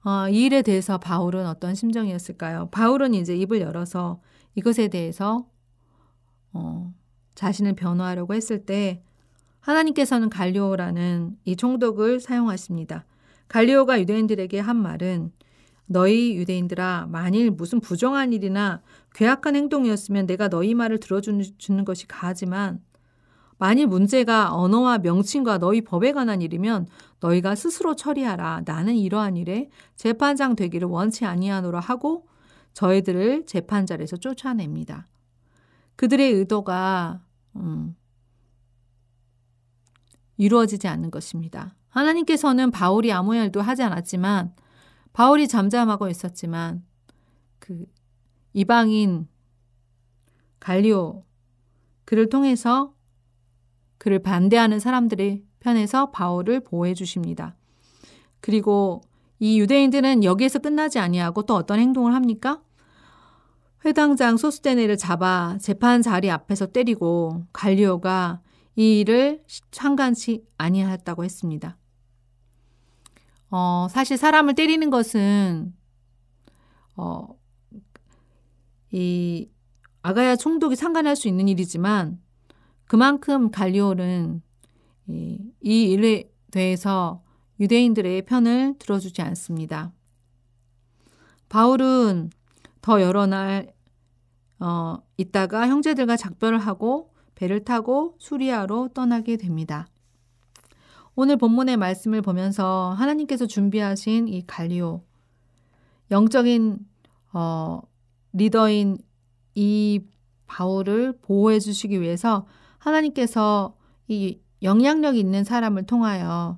어, 0.03 0.27
이 0.29 0.45
일에 0.45 0.63
대해서 0.63 0.97
바울은 0.97 1.45
어떤 1.45 1.75
심정이었을까요? 1.75 2.69
바울은 2.71 3.13
이제 3.13 3.35
입을 3.37 3.61
열어서 3.61 4.19
이것에 4.55 4.87
대해서 4.87 5.47
어, 6.53 6.91
자신을 7.35 7.75
변호하려고 7.75 8.33
했을 8.33 8.65
때 8.65 9.03
하나님께서는 9.59 10.31
갈리오라는 10.31 11.37
이 11.45 11.55
총독을 11.55 12.19
사용하십니다. 12.19 13.05
갈리오가 13.47 13.99
유대인들에게 13.99 14.59
한 14.59 14.75
말은 14.75 15.33
너희 15.91 16.35
유대인들아 16.35 17.07
만일 17.09 17.49
무슨 17.49 17.79
부정한 17.79 18.31
일이나 18.31 18.81
괴악한 19.15 19.55
행동이었으면 19.55 20.27
내가 20.27 20.47
너희 20.47 20.75
말을 20.75 20.99
들어주는 20.99 21.83
것이 21.83 22.07
가하지만 22.07 22.79
만일 23.57 23.87
문제가 23.87 24.53
언어와 24.53 24.99
명칭과 24.99 25.57
너희 25.57 25.81
법에 25.81 26.11
관한 26.11 26.43
일이면 26.43 26.87
너희가 27.19 27.55
스스로 27.55 27.95
처리하라. 27.95 28.61
나는 28.65 28.95
이러한 28.95 29.35
일에 29.35 29.69
재판장 29.95 30.55
되기를 30.55 30.87
원치 30.87 31.25
아니하노라 31.25 31.79
하고 31.79 32.27
저희들을 32.73 33.47
재판자리에서 33.47 34.17
쫓아냅니다. 34.17 35.07
그들의 35.95 36.31
의도가 36.33 37.21
음, 37.55 37.95
이루어지지 40.37 40.87
않는 40.87 41.09
것입니다. 41.09 41.75
하나님께서는 41.89 42.69
바울이 42.69 43.11
아무 43.11 43.35
일도 43.35 43.61
하지 43.61 43.81
않았지만 43.81 44.53
바울이 45.13 45.47
잠잠하고 45.47 46.07
있었지만 46.07 46.83
그 47.59 47.85
이방인 48.53 49.27
갈리오 50.59 51.23
그를 52.05 52.29
통해서 52.29 52.93
그를 53.97 54.19
반대하는 54.19 54.79
사람들의 54.79 55.43
편에서 55.59 56.11
바울을 56.11 56.61
보호해 56.61 56.93
주십니다. 56.93 57.55
그리고 58.39 59.01
이 59.39 59.59
유대인들은 59.59 60.23
여기에서 60.23 60.59
끝나지 60.59 60.99
아니하고 60.99 61.43
또 61.43 61.55
어떤 61.55 61.79
행동을 61.79 62.13
합니까? 62.13 62.61
회당장 63.85 64.37
소스테네를 64.37 64.97
잡아 64.97 65.57
재판 65.61 66.01
자리 66.01 66.29
앞에서 66.29 66.67
때리고 66.67 67.45
갈리오가 67.53 68.41
이 68.75 68.99
일을 68.99 69.43
상관치 69.71 70.43
아니하였다고 70.57 71.23
했습니다. 71.23 71.77
어, 73.51 73.87
사실 73.89 74.17
사람을 74.17 74.55
때리는 74.55 74.89
것은 74.89 75.73
어, 76.95 77.27
이 78.91 79.49
아가야 80.01 80.35
총독이 80.35 80.75
상관할 80.75 81.15
수 81.15 81.27
있는 81.27 81.47
일이지만 81.47 82.19
그만큼 82.85 83.51
갈리오는 83.51 84.41
이, 85.07 85.39
이 85.61 85.91
일에 85.91 86.31
대해서 86.51 87.23
유대인들의 87.59 88.23
편을 88.25 88.75
들어주지 88.79 89.21
않습니다. 89.21 89.91
바울은 91.49 92.29
더 92.81 93.01
여러 93.01 93.25
날 93.25 93.73
어, 94.59 94.97
있다가 95.17 95.67
형제들과 95.67 96.17
작별을 96.17 96.59
하고 96.59 97.13
배를 97.35 97.63
타고 97.63 98.15
수리아로 98.19 98.89
떠나게 98.89 99.37
됩니다. 99.37 99.87
오늘 101.21 101.35
본문의 101.35 101.75
말씀을 101.75 102.21
보면서 102.21 102.95
하나님께서 102.97 103.45
준비하신 103.45 104.29
이 104.29 104.41
갈리오, 104.47 105.03
영적인 106.11 106.79
어, 107.33 107.81
리더인 108.31 108.97
이 109.53 109.99
바울을 110.47 111.19
보호해 111.21 111.59
주시기 111.59 111.99
위해서 111.99 112.47
하나님께서 112.77 113.75
이 114.07 114.39
영향력 114.63 115.17
있는 115.17 115.43
사람을 115.43 115.87
통하여 115.87 116.57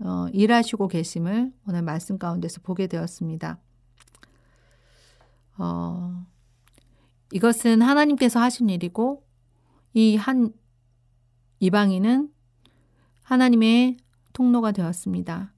어, 0.00 0.26
일하시고 0.30 0.88
계심을 0.88 1.54
오늘 1.66 1.80
말씀 1.80 2.18
가운데서 2.18 2.60
보게 2.60 2.88
되었습니다. 2.88 3.58
어, 5.56 6.22
이것은 7.32 7.80
하나님께서 7.80 8.40
하신 8.40 8.68
일이고 8.68 9.24
이 9.94 10.16
한 10.16 10.52
이방인은 11.60 12.35
하나님의 13.26 13.96
통로가 14.32 14.70
되었습니다. 14.70 15.52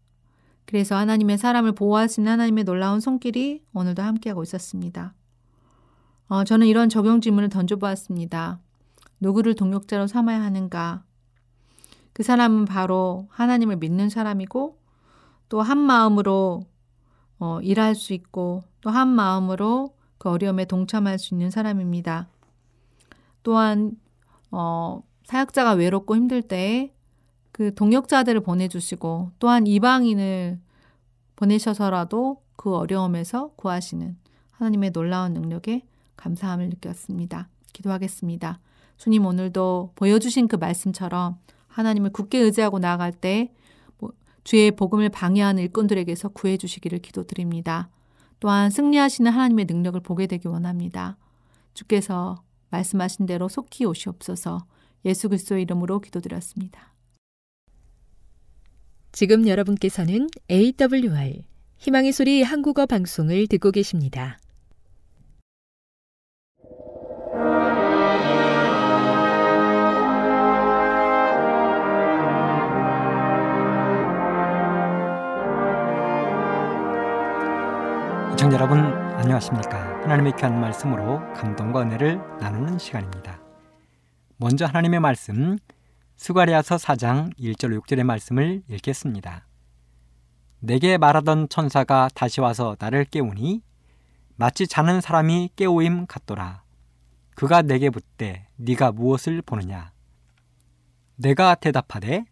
그래서 0.64 0.96
하나님의 0.96 1.36
사람을 1.36 1.72
보호하시는 1.72 2.30
하나님의 2.30 2.64
놀라운 2.64 2.98
손길이 3.00 3.62
오늘도 3.74 4.02
함께하고 4.02 4.42
있었습니다. 4.42 5.14
어, 6.28 6.44
저는 6.44 6.66
이런 6.66 6.88
적용 6.88 7.20
질문을 7.20 7.50
던져보았습니다. 7.50 8.58
누구를 9.20 9.54
동역자로 9.54 10.06
삼아야 10.06 10.42
하는가? 10.42 11.04
그 12.14 12.22
사람은 12.22 12.64
바로 12.64 13.28
하나님을 13.30 13.76
믿는 13.76 14.08
사람이고 14.08 14.78
또 15.50 15.60
한 15.60 15.76
마음으로 15.78 16.62
어, 17.38 17.60
일할 17.60 17.94
수 17.94 18.14
있고 18.14 18.64
또 18.80 18.90
한 18.90 19.08
마음으로 19.08 19.94
그 20.16 20.30
어려움에 20.30 20.64
동참할 20.64 21.18
수 21.18 21.34
있는 21.34 21.50
사람입니다. 21.50 22.28
또한 23.42 23.92
어, 24.50 25.02
사역자가 25.24 25.72
외롭고 25.72 26.16
힘들 26.16 26.40
때 26.40 26.94
그 27.58 27.74
동역자들을 27.74 28.42
보내주시고 28.42 29.32
또한 29.40 29.66
이방인을 29.66 30.60
보내셔서라도 31.34 32.40
그 32.54 32.76
어려움에서 32.76 33.50
구하시는 33.56 34.16
하나님의 34.52 34.92
놀라운 34.92 35.32
능력에 35.32 35.82
감사함을 36.14 36.68
느꼈습니다. 36.68 37.48
기도하겠습니다. 37.72 38.60
주님 38.96 39.26
오늘도 39.26 39.90
보여주신 39.96 40.46
그 40.46 40.54
말씀처럼 40.54 41.38
하나님을 41.66 42.10
굳게 42.10 42.38
의지하고 42.38 42.78
나아갈 42.78 43.10
때뭐 43.10 44.12
주의 44.44 44.70
복음을 44.70 45.08
방해하는 45.08 45.60
일꾼들에게서 45.64 46.28
구해주시기를 46.28 47.00
기도드립니다. 47.00 47.88
또한 48.38 48.70
승리하시는 48.70 49.32
하나님의 49.32 49.64
능력을 49.68 49.98
보게 50.02 50.28
되기 50.28 50.46
원합니다. 50.46 51.16
주께서 51.74 52.36
말씀하신 52.70 53.26
대로 53.26 53.48
속히 53.48 53.84
오시옵소서 53.84 54.64
예수 55.04 55.28
그리스도의 55.28 55.62
이름으로 55.62 55.98
기도드렸습니다. 55.98 56.97
지금 59.18 59.48
여러분께서는 59.48 60.28
AWR 60.48 61.42
희망의 61.78 62.12
소리 62.12 62.44
한국어 62.44 62.86
방송을 62.86 63.48
듣고 63.48 63.72
계십니다. 63.72 64.38
시청자 78.30 78.54
여러분 78.54 78.78
안녕하십니까 78.78 80.02
하나님의 80.02 80.34
귀한 80.36 80.60
말씀으로 80.60 81.18
감동과 81.32 81.82
은혜를 81.82 82.20
나누는 82.38 82.78
시간입니다 82.78 83.42
먼저 84.36 84.64
하나님의 84.64 85.00
말씀 85.00 85.58
스가리아서 86.18 86.74
4장 86.76 87.32
1절 87.38 87.80
6절의 87.80 88.02
말씀을 88.02 88.62
읽겠습니다 88.68 89.46
내게 90.58 90.98
말하던 90.98 91.48
천사가 91.48 92.10
다시 92.12 92.40
와서 92.40 92.74
나를 92.80 93.04
깨우니 93.04 93.62
마치 94.34 94.66
자는 94.66 95.00
사람이 95.00 95.50
깨우임 95.54 96.06
같더라. 96.06 96.64
그가 97.36 97.62
내게 97.62 97.88
묻되 97.88 98.48
네가 98.56 98.90
무엇을 98.90 99.42
보느냐? 99.42 99.92
내가 101.14 101.54
대답하되 101.54 102.24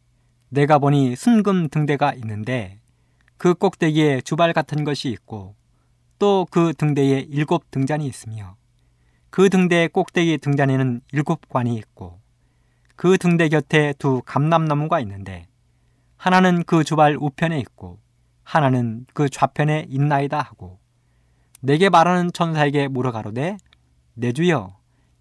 내가 0.48 0.80
보니 0.80 1.14
순금 1.14 1.68
등대가 1.68 2.12
있는데 2.14 2.80
그 3.36 3.54
꼭대기에 3.54 4.22
주발 4.22 4.52
같은 4.52 4.82
것이 4.82 5.10
있고 5.10 5.54
또 6.18 6.44
그 6.50 6.74
등대에 6.76 7.20
일곱 7.20 7.70
등잔이 7.70 8.04
있으며 8.04 8.56
그 9.30 9.48
등대 9.48 9.86
꼭대기 9.86 10.38
등잔에는 10.38 11.02
일곱 11.12 11.48
관이 11.48 11.76
있고 11.76 12.25
그 12.96 13.18
등대 13.18 13.48
곁에 13.48 13.94
두 13.98 14.22
감람나무가 14.24 15.00
있는데 15.00 15.46
하나는 16.16 16.64
그 16.64 16.82
주발 16.82 17.16
우편에 17.20 17.58
있고 17.60 18.00
하나는 18.42 19.06
그 19.12 19.28
좌편에 19.28 19.86
있나이다 19.88 20.40
하고 20.40 20.78
내게 21.60 21.90
말하는 21.90 22.32
천사에게 22.32 22.88
물어가로되 22.88 23.58
내 24.14 24.32
주여 24.32 24.78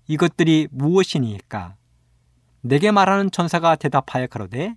이것들이 0.07 0.69
무엇이니까? 0.71 1.75
내게 2.61 2.91
말하는 2.91 3.29
천사가 3.29 3.75
대답하여 3.75 4.27
가로되 4.27 4.75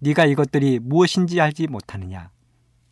네가 0.00 0.24
이것들이 0.26 0.80
무엇인지 0.80 1.40
알지 1.40 1.68
못하느냐? 1.68 2.30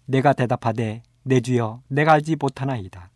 내가 0.06 0.32
대답하되 0.32 1.02
내 1.24 1.40
주여 1.40 1.82
내가 1.88 2.12
알지 2.12 2.36
못하나이다. 2.36 3.10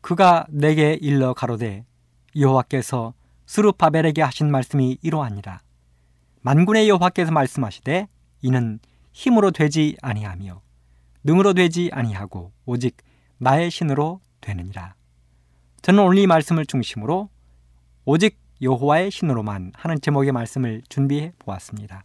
그가 0.00 0.46
내게 0.50 0.94
일러 0.94 1.32
가로되 1.32 1.84
여호와께서 2.36 3.14
스루파벨에게 3.46 4.22
하신 4.22 4.50
말씀이 4.50 4.98
이러하니라 5.02 5.60
만군의 6.42 6.88
여호와께서 6.88 7.32
말씀하시되 7.32 8.08
이는 8.42 8.78
힘으로 9.12 9.50
되지 9.50 9.96
아니하며 10.02 10.60
능으로 11.24 11.54
되지 11.54 11.90
아니하고 11.92 12.52
오직 12.66 12.96
나의 13.38 13.70
신으로 13.70 14.20
되느니라 14.40 14.94
저는 15.82 16.02
오늘 16.02 16.18
이 16.18 16.26
말씀을 16.26 16.66
중심으로 16.66 17.28
오직 18.04 18.38
여호와의 18.62 19.10
신으로만 19.10 19.72
하는 19.74 20.00
제목의 20.00 20.32
말씀을 20.32 20.82
준비해 20.88 21.32
보았습니다. 21.38 22.04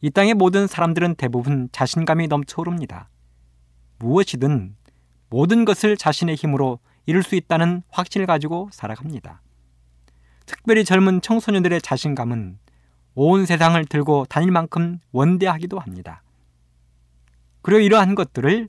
이 0.00 0.10
땅의 0.10 0.34
모든 0.34 0.66
사람들은 0.66 1.16
대부분 1.16 1.68
자신감이 1.72 2.28
넘쳐오릅니다. 2.28 3.08
무엇이든 3.98 4.76
모든 5.30 5.64
것을 5.64 5.96
자신의 5.96 6.36
힘으로 6.36 6.78
이룰 7.06 7.22
수 7.22 7.34
있다는 7.34 7.82
확신을 7.90 8.26
가지고 8.26 8.68
살아갑니다. 8.72 9.40
특별히 10.48 10.82
젊은 10.82 11.20
청소년들의 11.20 11.82
자신감은 11.82 12.58
온 13.14 13.44
세상을 13.44 13.84
들고 13.84 14.24
다닐 14.30 14.50
만큼 14.50 14.98
원대하기도 15.12 15.78
합니다. 15.78 16.22
그리고 17.60 17.80
이러한 17.80 18.14
것들을 18.14 18.68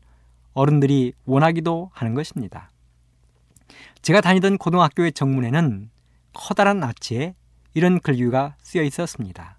어른들이 0.53 1.13
원하기도 1.25 1.89
하는 1.93 2.13
것입니다. 2.15 2.69
제가 4.01 4.19
다니던 4.19 4.57
고등학교의 4.57 5.13
정문에는 5.13 5.89
커다란 6.33 6.83
아치에 6.83 7.33
이런 7.73 8.01
글귀가 8.01 8.57
쓰여 8.61 8.83
있었습니다. 8.83 9.57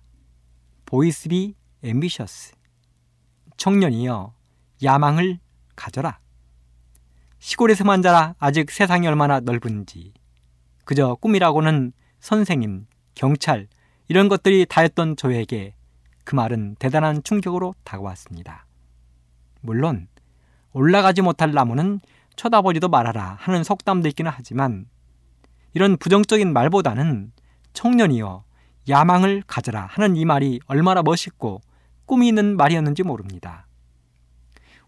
Boys 0.85 1.31
be 1.31 1.55
ambitious 1.83 2.53
청년이여 3.57 4.35
야망을 4.83 5.39
가져라. 5.75 6.19
시골에서만 7.39 8.03
자라 8.03 8.35
아직 8.39 8.71
세상이 8.71 9.07
얼마나 9.07 9.41
넓은지 9.41 10.13
그저 10.85 11.15
꿈이라고는 11.15 11.93
선생님, 12.21 12.87
경찰 13.15 13.67
이런 14.09 14.29
것들이 14.29 14.67
다였던 14.67 15.17
저에게 15.17 15.75
그 16.25 16.35
말은 16.35 16.77
대단한 16.79 17.23
충격으로 17.23 17.75
다가왔습니다. 17.85 18.67
물론 19.61 20.09
올라가지 20.73 21.23
못할 21.23 21.53
나무는 21.53 22.01
쳐다보지도 22.37 22.89
말아라 22.89 23.37
하는 23.41 23.65
속담도 23.65 24.09
있기는 24.09 24.31
하지만 24.35 24.87
이런 25.75 25.97
부정적인 25.97 26.53
말보다는 26.53 27.33
청년이여 27.73 28.45
야망을 28.89 29.43
가져라 29.47 29.87
하는 29.87 30.17
이 30.17 30.25
말이 30.25 30.61
얼마나 30.67 31.03
멋있고 31.03 31.61
꿈이 32.07 32.29
있는 32.29 32.57
말이었는지 32.57 33.03
모릅니다. 33.03 33.67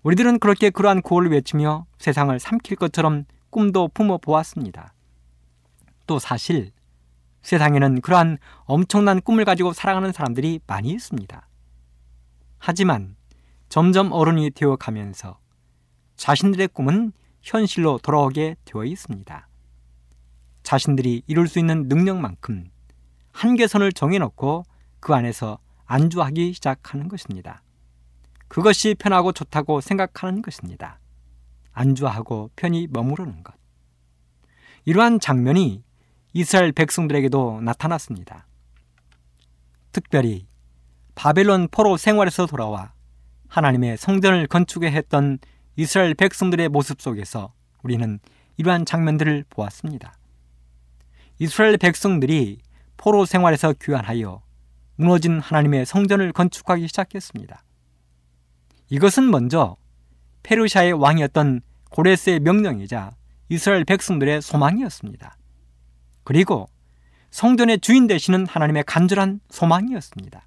우리들은 0.03 0.39
그렇게 0.39 0.71
그러한 0.71 1.03
구호를 1.03 1.31
외치며 1.31 1.87
세상을 1.99 2.39
삼킬 2.39 2.77
것처럼 2.77 3.25
꿈도 3.51 3.89
품어 3.89 4.19
보았습니다. 4.19 4.95
또 6.07 6.19
사실 6.19 6.73
세상에는 7.43 8.01
그러한 8.01 8.39
엄청난 8.65 9.21
꿈을 9.21 9.45
가지고 9.45 9.73
살아가는 9.73 10.13
사람들이 10.13 10.61
많이 10.67 10.91
있습니다. 10.91 11.49
하지만 12.59 13.17
점점 13.69 14.13
어른이 14.13 14.51
되어 14.51 14.77
가면서 14.77 15.39
자신들의 16.17 16.69
꿈은 16.69 17.13
현실로 17.43 17.99
돌아오게 17.99 18.57
되어 18.65 18.85
있습니다. 18.85 19.49
자신들이 20.63 21.23
이룰 21.27 21.49
수 21.49 21.59
있는 21.59 21.89
능력만큼 21.89 22.71
한계선을 23.33 23.93
정해놓고 23.93 24.65
그 25.01 25.15
안에서 25.15 25.59
안주하기 25.87 26.53
시작하는 26.53 27.09
것입니다. 27.09 27.63
그것이 28.47 28.95
편하고 28.99 29.33
좋다고 29.33 29.81
생각하는 29.81 30.43
것입니다. 30.43 31.01
안주하고 31.73 32.51
편히 32.55 32.87
머무르는 32.89 33.43
것. 33.43 33.55
이러한 34.85 35.21
장면이 35.21 35.83
이스라엘 36.33 36.73
백성들에게도 36.73 37.61
나타났습니다. 37.63 38.47
특별히 39.93 40.47
바벨론 41.15 41.69
포로 41.71 41.97
생활에서 41.97 42.47
돌아와 42.47 42.93
하나님의 43.49 43.99
성전을 43.99 44.47
건축해 44.47 44.91
했던 44.91 45.39
이스라엘 45.77 46.15
백성들의 46.15 46.71
모습 46.71 47.03
속에서 47.03 47.53
우리는 47.83 48.19
이러한 48.57 48.87
장면들을 48.87 49.45
보았습니다. 49.51 50.15
이스라엘 51.39 51.77
백성들이 51.77 52.61
포로 52.97 53.27
생활에서 53.27 53.75
귀환하여 53.75 54.43
무너진 54.97 55.41
하나님의 55.41 55.85
성전을 55.85 56.33
건축하기 56.33 56.87
시작했습니다. 56.89 57.63
이것은 58.89 59.31
먼저 59.31 59.77
페르시아의 60.45 60.93
왕이었던 60.93 61.61
고레스의 61.91 62.41
명령이자 62.41 63.11
이스라엘 63.49 63.85
백성들의 63.85 64.41
소망이었습니다. 64.41 65.37
그리고 66.25 66.69
성전의 67.31 67.81
주인 67.81 68.07
되시는 68.07 68.47
하나님의 68.47 68.85
간절한 68.85 69.41
소망이었습니다. 69.49 70.47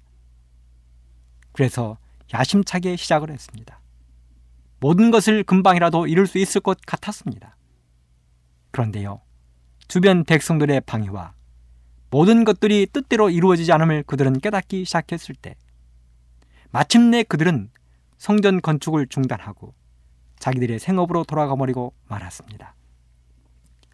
그래서 1.52 1.98
야심차게 2.32 2.96
시작을 2.96 3.30
했습니다. 3.30 3.80
모든 4.78 5.10
것을 5.10 5.42
금방이라도 5.42 6.06
이룰 6.06 6.26
수 6.26 6.38
있을 6.38 6.60
것 6.60 6.78
같았습니다. 6.86 7.56
그런데요, 8.70 9.20
주변 9.88 10.24
백성들의 10.24 10.82
방해와 10.82 11.34
모든 12.10 12.44
것들이 12.44 12.86
뜻대로 12.92 13.30
이루어지지 13.30 13.72
않음을 13.72 14.02
그들은 14.04 14.40
깨닫기 14.40 14.84
시작했을 14.84 15.34
때, 15.34 15.56
마침내 16.70 17.22
그들은 17.22 17.70
성전 18.18 18.60
건축을 18.60 19.06
중단하고 19.08 19.74
자기들의 20.38 20.78
생업으로 20.78 21.24
돌아가 21.24 21.56
버리고 21.56 21.94
말았습니다. 22.08 22.74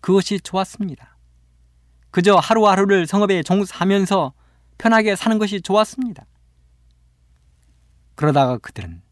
그것이 0.00 0.40
좋았습니다. 0.40 1.11
그저 2.12 2.36
하루하루를 2.36 3.06
성업에 3.06 3.42
종사하면서 3.42 4.34
편하게 4.78 5.16
사는 5.16 5.38
것이 5.38 5.62
좋았습니다. 5.62 6.26
그러다가 8.14 8.58
그들은 8.58 9.02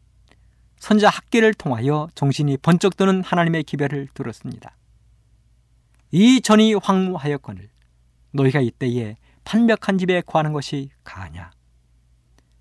선자 0.77 1.09
학계를 1.09 1.55
통하여 1.55 2.07
정신이 2.13 2.57
번쩍 2.57 2.95
드는 2.95 3.23
하나님의 3.23 3.63
기별을 3.63 4.07
들었습니다. 4.13 4.77
이 6.11 6.41
전이 6.41 6.75
황무하였거늘 6.75 7.69
너희가 8.33 8.59
이때에 8.59 9.17
판벽한 9.45 9.97
집에 9.97 10.21
거하는 10.21 10.53
것이 10.53 10.91
가하냐. 11.03 11.51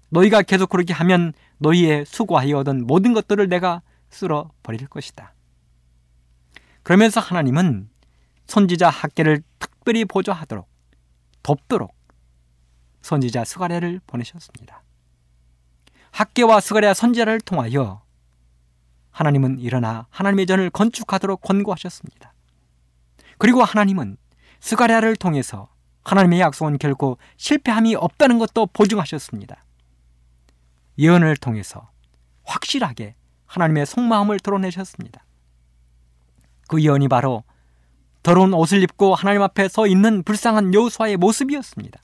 너희가 0.08 0.42
계속 0.42 0.70
그렇게 0.70 0.94
하면 0.94 1.34
너희의 1.58 2.06
수고하여 2.06 2.58
얻은 2.58 2.86
모든 2.86 3.12
것들을 3.12 3.46
내가 3.48 3.82
쓸어 4.08 4.50
버릴 4.62 4.86
것이다. 4.86 5.34
그러면서 6.82 7.20
하나님은 7.20 7.90
선지자 8.46 8.88
학계를 8.88 9.42
특별히 9.80 10.04
보조하도록 10.04 10.68
돕도록 11.42 11.94
선지자 13.00 13.44
스가랴를 13.44 14.00
보내셨습니다. 14.06 14.82
학계와 16.10 16.60
스가랴 16.60 16.92
선지자를 16.92 17.40
통하여 17.40 18.02
하나님은 19.10 19.58
일어나 19.58 20.06
하나님의 20.10 20.46
전을 20.46 20.70
건축하도록 20.70 21.40
권고하셨습니다. 21.40 22.34
그리고 23.38 23.64
하나님은 23.64 24.18
스가랴를 24.60 25.16
통해서 25.16 25.70
하나님의 26.04 26.40
약속은 26.40 26.78
결코 26.78 27.16
실패함이 27.38 27.94
없다는 27.94 28.38
것도 28.38 28.66
보증하셨습니다. 28.66 29.64
예언을 30.98 31.36
통해서 31.36 31.90
확실하게 32.44 33.14
하나님의 33.46 33.86
속마음을 33.86 34.40
드러내셨습니다. 34.40 35.24
그 36.68 36.82
예언이 36.82 37.08
바로 37.08 37.44
더러운 38.22 38.52
옷을 38.54 38.82
입고 38.82 39.14
하나님 39.14 39.42
앞에 39.42 39.68
서 39.68 39.86
있는 39.86 40.22
불쌍한 40.22 40.74
여호수아의 40.74 41.16
모습이었습니다. 41.16 42.00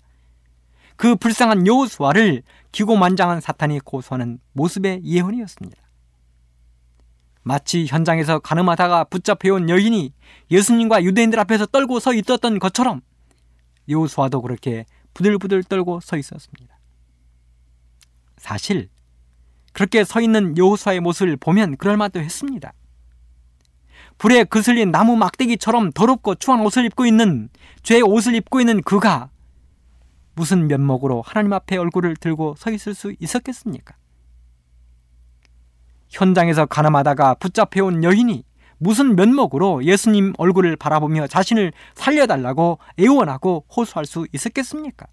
그 0.96 1.14
불쌍한 1.14 1.66
여호수아를 1.66 2.42
기고만장한 2.72 3.40
사탄이 3.40 3.81
고소하는 3.81 4.38
모습의 4.52 5.02
예언이었습니다. 5.05 5.83
마치 7.42 7.87
현장에서 7.87 8.40
가늠하다가 8.40 9.05
붙잡혀온 9.05 9.68
여인이 9.68 10.12
예수님과 10.50 11.05
유대인들 11.05 11.38
앞에서 11.38 11.66
떨고 11.66 12.00
서 12.00 12.12
있었던 12.12 12.59
것처럼 12.59 13.02
여호수아도 13.88 14.42
그렇게 14.42 14.85
부들부들 15.14 15.62
떨고 15.64 16.00
서 16.00 16.16
있었습니다. 16.16 16.76
사실 18.38 18.88
그렇게 19.72 20.05
서 20.05 20.20
있는 20.20 20.57
여호수아의 20.57 21.00
모습을 21.00 21.37
보면 21.37 21.76
그럴 21.76 21.96
만도 21.96 22.20
했습니다. 22.20 22.72
불에 24.18 24.44
그슬린 24.44 24.90
나무 24.90 25.16
막대기처럼 25.16 25.92
더럽고 25.92 26.35
추한 26.37 26.61
옷을 26.61 26.85
입고 26.87 27.07
있는 27.07 27.48
죄의 27.83 28.02
옷을 28.02 28.35
입고 28.35 28.61
있는 28.61 28.83
그가 28.83 29.31
무슨 30.35 30.68
면목으로 30.68 31.22
하나님 31.22 31.52
앞에 31.52 31.76
얼굴을 31.76 32.16
들고 32.16 32.55
서 32.59 32.70
있을 32.70 32.94
수 32.94 33.14
있었겠습니까? 33.18 33.94
현장에서 36.09 36.66
가늠하다가 36.66 37.35
붙잡혀온 37.35 38.05
여인이 38.05 38.44
무슨 38.79 39.16
면목으로 39.16 39.85
예수님 39.85 40.35
얼굴을 40.37 40.76
바라보며 40.76 41.26
자신을 41.26 41.72
살려달라고 41.94 42.79
애원하고 42.98 43.64
호소할 43.74 44.05
수 44.05 44.26
있었겠습니까? 44.33 45.07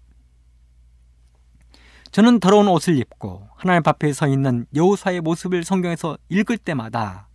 저는 2.10 2.38
더러운 2.38 2.68
옷을 2.68 2.96
입고 2.98 3.48
하나님 3.56 3.82
앞에 3.84 4.12
서 4.12 4.28
있는 4.28 4.66
여호수아의 4.74 5.20
모습을 5.20 5.64
성경에서 5.64 6.16
읽을 6.28 6.58
때마다 6.58 7.28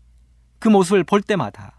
그 0.59 0.67
모습을 0.67 1.03
볼 1.03 1.21
때마다 1.21 1.73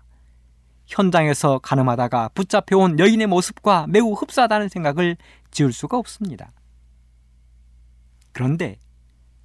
현장에서 0.86 1.58
가늠하다가 1.58 2.30
붙잡혀온 2.34 2.98
여인의 2.98 3.26
모습과 3.28 3.86
매우 3.88 4.12
흡사하다는 4.12 4.68
생각을 4.68 5.16
지울 5.50 5.72
수가 5.72 5.96
없습니다. 5.98 6.50
그런데 8.32 8.78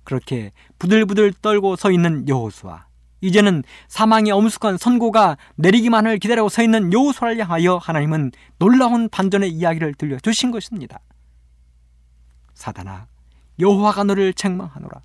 그렇게 0.04 0.52
부들부들 0.80 1.34
떨고 1.42 1.76
서 1.76 1.92
있는 1.92 2.28
여호수아 2.28 2.86
이제는 3.22 3.64
사망의 3.88 4.32
엄숙한 4.32 4.78
선고가 4.78 5.38
내리기만을 5.56 6.20
기다리고 6.20 6.50
서 6.50 6.62
있는 6.62 6.94
여호수아를 6.94 7.40
향하여 7.40 7.78
하나님은 7.78 8.32
놀라운 8.60 9.10
반전의 9.10 9.50
이야기를 9.52 9.96
들려주신 9.96 10.52
것입니다. 10.52 11.00
사단아 12.54 13.08
여호와가 13.60 14.04
너를 14.04 14.34
책망하노라 14.34 15.02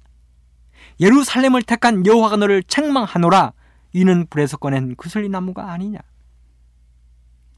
예루살렘을 1.00 1.62
택한 1.62 2.04
여호와가 2.04 2.36
너를 2.36 2.62
책망하노라 2.62 3.52
이는 3.92 4.26
불에서 4.26 4.56
꺼낸 4.56 4.94
그슬리 4.96 5.28
나무가 5.28 5.72
아니냐 5.72 5.98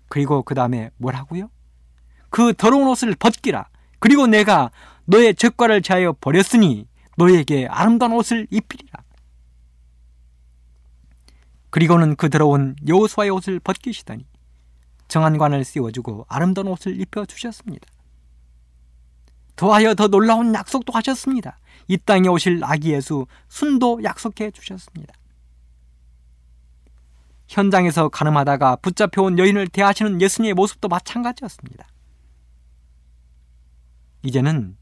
그리고 0.08 0.42
그 0.42 0.54
다음에 0.54 0.90
뭐라고요? 0.96 1.50
그 2.30 2.54
더러운 2.54 2.88
옷을 2.88 3.14
벗기라 3.14 3.68
그리고 3.98 4.26
내가 4.26 4.70
너의 5.04 5.34
죄과를 5.34 5.82
제하여 5.82 6.14
버렸으니 6.20 6.86
너에게 7.16 7.66
아름다운 7.66 8.12
옷을 8.12 8.46
입히리라. 8.50 9.02
그리고는 11.70 12.16
그 12.16 12.28
더러운 12.28 12.76
여호수아의 12.86 13.30
옷을 13.30 13.60
벗기시더니 13.60 14.26
정한관을 15.08 15.64
씌워주고 15.64 16.26
아름다운 16.28 16.68
옷을 16.68 17.00
입혀주셨습니다. 17.00 17.86
더하여 19.56 19.94
더 19.94 20.08
놀라운 20.08 20.54
약속도 20.54 20.92
하셨습니다. 20.92 21.58
이 21.88 21.96
땅에 21.96 22.28
오실 22.28 22.60
아기 22.64 22.92
예수 22.92 23.26
순도 23.48 24.00
약속해 24.02 24.50
주셨습니다. 24.50 25.14
현장에서 27.48 28.08
가늠하다가 28.08 28.76
붙잡혀온 28.76 29.38
여인을 29.38 29.68
대하시는 29.68 30.20
예수님의 30.20 30.54
모습도 30.54 30.88
마찬가지였습니다. 30.88 31.86
이제는 34.22 34.76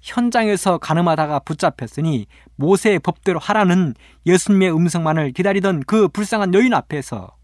현장에서 0.00 0.78
가늠하다가 0.78 1.40
붙잡혔으니 1.40 2.26
모세의 2.56 2.98
법대로 3.00 3.38
하라는 3.38 3.94
예수님의 4.26 4.74
음성만을 4.74 5.32
기다리던 5.32 5.84
그 5.86 6.08
불쌍한 6.08 6.54
여인 6.54 6.74
앞에서 6.74 7.36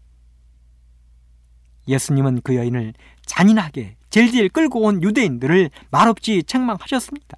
예수님은 1.87 2.41
그 2.43 2.55
여인을 2.55 2.93
잔인하게 3.25 3.95
질질 4.09 4.49
끌고 4.49 4.81
온 4.81 5.01
유대인들을 5.03 5.69
말없이 5.91 6.43
책망하셨습니다. 6.43 7.37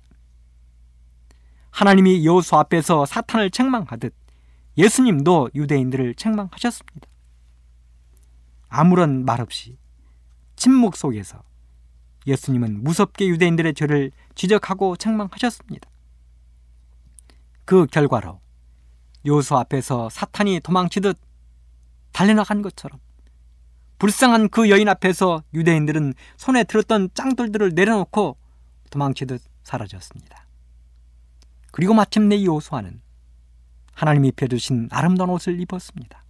하나님이 1.72 2.26
여호수 2.26 2.56
앞에서 2.56 3.06
사탄을 3.06 3.52
책망하듯 3.52 4.14
예수님도 4.78 5.52
유대인들을 5.54 6.16
책망하셨습니다. 6.16 7.09
아무런 8.70 9.26
말 9.26 9.42
없이 9.42 9.78
침묵 10.56 10.96
속에서 10.96 11.44
예수님은 12.28 12.84
무섭게 12.84 13.28
유대인들의 13.28 13.74
죄를 13.74 14.12
지적하고 14.36 14.96
책망하셨습니다. 14.96 15.90
그 17.66 17.86
결과로 17.88 18.40
요수 19.26 19.58
앞에서 19.58 20.10
사탄이 20.10 20.60
도망치듯 20.62 21.18
달려나간 22.12 22.62
것처럼 22.62 23.00
불쌍한 23.98 24.50
그 24.50 24.70
여인 24.70 24.88
앞에서 24.88 25.44
유대인들은 25.54 26.14
손에 26.38 26.64
들었던 26.64 27.10
짱돌들을 27.14 27.72
내려놓고 27.76 28.38
도망치듯 28.90 29.42
사라졌습니다. 29.64 30.48
그리고 31.72 31.94
마침내 31.94 32.44
요수아는 32.44 33.02
하나님이 33.94 34.32
펴주신 34.32 34.88
아름다운 34.92 35.30
옷을 35.30 35.60
입었습니다. 35.60 36.24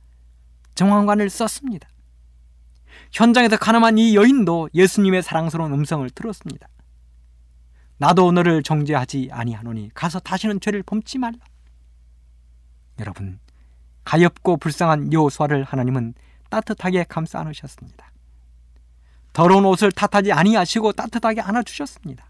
정황관을 0.76 1.30
썼습니다. 1.30 1.88
현장에서 3.12 3.58
가늠한 3.58 3.98
이 3.98 4.16
여인도 4.16 4.70
예수님의 4.74 5.24
사랑스러운 5.24 5.74
음성을 5.74 6.10
들었습니다. 6.10 6.68
나도 7.98 8.32
너를 8.32 8.64
정죄하지 8.64 9.30
아니하노니 9.32 9.92
가서 9.94 10.20
다시는 10.20 10.62
죄를 10.62 10.84
범치 10.84 11.18
말라. 11.18 11.38
여러분, 13.00 13.40
가엾고 14.06 14.58
불쌍한 14.58 15.12
여호수아를 15.14 15.64
하나님은 15.64 16.14
따뜻하게 16.50 17.06
감싸 17.08 17.40
안으셨습니다. 17.40 18.12
더러운 19.34 19.66
옷을 19.66 19.92
탓하지 19.92 20.32
아니하시고 20.32 20.94
따뜻하게 20.94 21.42
안아 21.42 21.64
주셨습니다. 21.64 22.30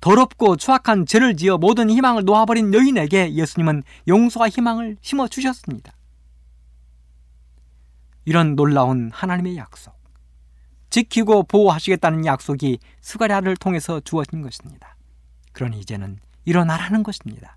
더럽고 0.00 0.56
추악한 0.56 1.06
죄를 1.06 1.36
지어 1.36 1.56
모든 1.56 1.88
희망을 1.90 2.24
놓아버린 2.24 2.74
여인에게 2.74 3.34
예수님은 3.34 3.82
용서와 4.06 4.48
희망을 4.48 4.96
심어 5.00 5.28
주셨습니다. 5.28 5.93
이런 8.24 8.56
놀라운 8.56 9.10
하나님의 9.12 9.56
약속, 9.56 9.94
지키고 10.90 11.42
보호하시겠다는 11.44 12.24
약속이 12.24 12.78
스가랴를 13.00 13.56
통해서 13.56 14.00
주어진 14.00 14.42
것입니다. 14.42 14.96
그러니 15.52 15.80
이제는 15.80 16.18
일어나라는 16.44 17.02
것입니다. 17.02 17.56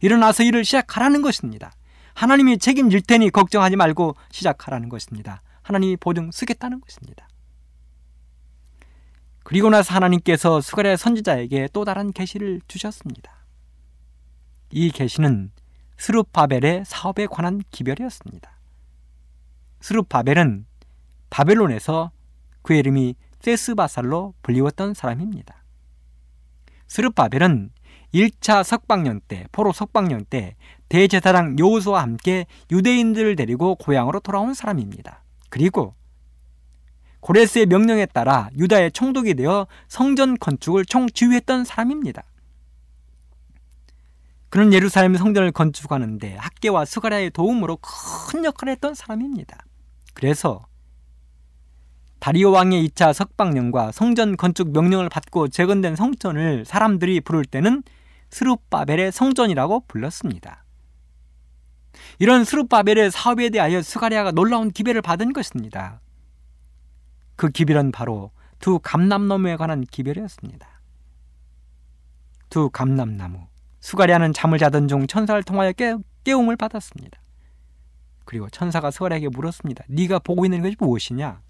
일어나서 0.00 0.42
일을 0.42 0.64
시작하라는 0.64 1.22
것입니다. 1.22 1.72
하나님이 2.14 2.58
책임질 2.58 3.02
테니 3.02 3.30
걱정하지 3.30 3.76
말고 3.76 4.16
시작하라는 4.30 4.88
것입니다. 4.88 5.42
하나님이 5.62 5.96
보증 5.96 6.30
쓰겠다는 6.30 6.80
것입니다. 6.80 7.28
그리고 9.44 9.70
나서 9.70 9.94
하나님께서 9.94 10.60
스가랴 10.60 10.96
선지자에게 10.96 11.68
또 11.72 11.84
다른 11.84 12.12
계시를 12.12 12.60
주셨습니다. 12.68 13.32
이 14.70 14.90
계시는 14.90 15.52
스룹바벨의 15.96 16.84
사업에 16.84 17.26
관한 17.26 17.62
기별이었습니다. 17.70 18.57
스룹바벨은 19.80 20.66
바벨론에서 21.30 22.10
그 22.62 22.74
이름이 22.74 23.14
세스바살로 23.40 24.34
불리웠던 24.42 24.94
사람입니다. 24.94 25.62
스룹바벨은 26.88 27.70
1차 28.14 28.64
석방년 28.64 29.20
때, 29.28 29.46
포로 29.52 29.72
석방년 29.72 30.24
때 30.24 30.56
대제사장 30.88 31.58
여호수와 31.58 32.02
함께 32.02 32.46
유대인들을 32.70 33.36
데리고 33.36 33.74
고향으로 33.74 34.20
돌아온 34.20 34.54
사람입니다. 34.54 35.22
그리고 35.50 35.94
고레스의 37.20 37.66
명령에 37.66 38.06
따라 38.06 38.48
유다의 38.56 38.92
총독이 38.92 39.34
되어 39.34 39.66
성전 39.88 40.38
건축을 40.38 40.84
총지휘했던 40.86 41.64
사람입니다. 41.64 42.22
그는 44.50 44.72
예루살렘 44.72 45.14
성전을 45.14 45.52
건축하는데 45.52 46.36
학계와 46.36 46.86
스가랴의 46.86 47.30
도움으로 47.30 47.78
큰 47.82 48.44
역할을 48.44 48.72
했던 48.72 48.94
사람입니다. 48.94 49.58
그래서 50.18 50.66
다리오 52.18 52.50
왕의 52.50 52.88
2차 52.88 53.12
석방령과 53.12 53.92
성전 53.92 54.36
건축 54.36 54.72
명령을 54.72 55.08
받고 55.08 55.46
재건된 55.46 55.94
성전을 55.94 56.64
사람들이 56.64 57.20
부를 57.20 57.44
때는 57.44 57.84
스룹바벨의 58.30 59.12
성전이라고 59.12 59.84
불렀습니다. 59.86 60.64
이런 62.18 62.42
스룹바벨의 62.42 63.12
사업에 63.12 63.48
대하여 63.50 63.80
스가리아가 63.80 64.32
놀라운 64.32 64.72
기별을 64.72 65.02
받은 65.02 65.32
것입니다. 65.32 66.00
그 67.36 67.50
기별은 67.50 67.92
바로 67.92 68.32
두 68.58 68.80
감람나무에 68.80 69.54
관한 69.54 69.82
기별이었습니다. 69.82 70.68
두 72.50 72.70
감람나무. 72.70 73.46
수가리아는 73.78 74.32
잠을 74.32 74.58
자던 74.58 74.88
중 74.88 75.06
천사를 75.06 75.40
통하여 75.44 75.70
깨, 75.70 75.94
깨움을 76.24 76.56
받았습니다. 76.56 77.20
그리고 78.28 78.50
천사가 78.50 78.90
스가랴에게 78.90 79.30
물었습니다. 79.30 79.84
네가 79.88 80.18
보고 80.18 80.44
있는 80.44 80.60
것이 80.60 80.76
무엇이냐? 80.78 81.40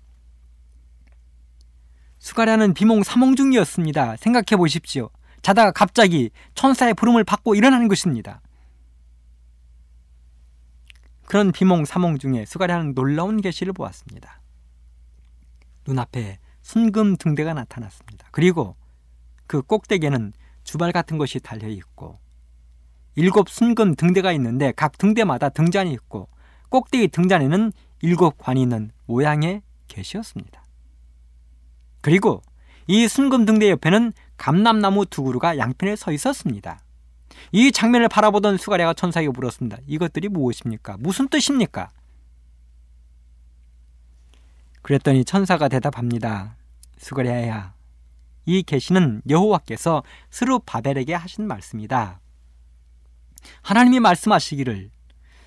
스가랴는 2.20 2.72
비몽 2.72 3.02
사몽 3.02 3.34
중이었습니다. 3.34 4.14
생각해 4.14 4.56
보십시오. 4.56 5.10
자다가 5.42 5.72
갑자기 5.72 6.30
천사의 6.54 6.94
부름을 6.94 7.24
받고 7.24 7.56
일어나는 7.56 7.88
것입니다. 7.88 8.40
그런 11.26 11.50
비몽 11.50 11.84
사몽 11.84 12.16
중에 12.16 12.44
스가랴는 12.44 12.94
놀라운 12.94 13.40
계시를 13.40 13.72
보았습니다. 13.72 14.40
눈앞에 15.84 16.38
순금 16.62 17.16
등대가 17.16 17.54
나타났습니다. 17.54 18.28
그리고 18.30 18.76
그 19.48 19.62
꼭대기에는 19.62 20.32
주발 20.62 20.92
같은 20.92 21.18
것이 21.18 21.40
달려 21.40 21.66
있고 21.66 22.20
일곱 23.16 23.48
순금 23.48 23.96
등대가 23.96 24.30
있는데 24.30 24.72
각 24.76 24.96
등대마다 24.96 25.48
등잔이 25.48 25.90
있고 25.92 26.28
꼭대기 26.68 27.08
등잔에는 27.08 27.72
일곱 28.02 28.38
관이 28.38 28.62
있는 28.62 28.90
모양의 29.06 29.62
계시였습니다. 29.88 30.64
그리고 32.00 32.42
이 32.86 33.08
순금 33.08 33.44
등대 33.44 33.70
옆에는 33.70 34.12
감람나무 34.36 35.06
두 35.06 35.22
그루가 35.22 35.58
양편에 35.58 35.96
서 35.96 36.12
있었습니다. 36.12 36.80
이 37.52 37.72
장면을 37.72 38.08
바라보던 38.08 38.56
수가랴가 38.56 38.94
천사에게 38.94 39.30
물었습니다. 39.30 39.78
이것들이 39.86 40.28
무엇입니까? 40.28 40.96
무슨 40.98 41.28
뜻입니까? 41.28 41.90
그랬더니 44.82 45.24
천사가 45.24 45.68
대답합니다. 45.68 46.56
수가랴야, 46.98 47.74
이 48.46 48.62
계시는 48.62 49.22
여호와께서 49.28 50.02
스루바벨에게 50.30 51.14
하신 51.14 51.46
말씀이다. 51.46 52.20
하나님이 53.62 54.00
말씀하시기를 54.00 54.90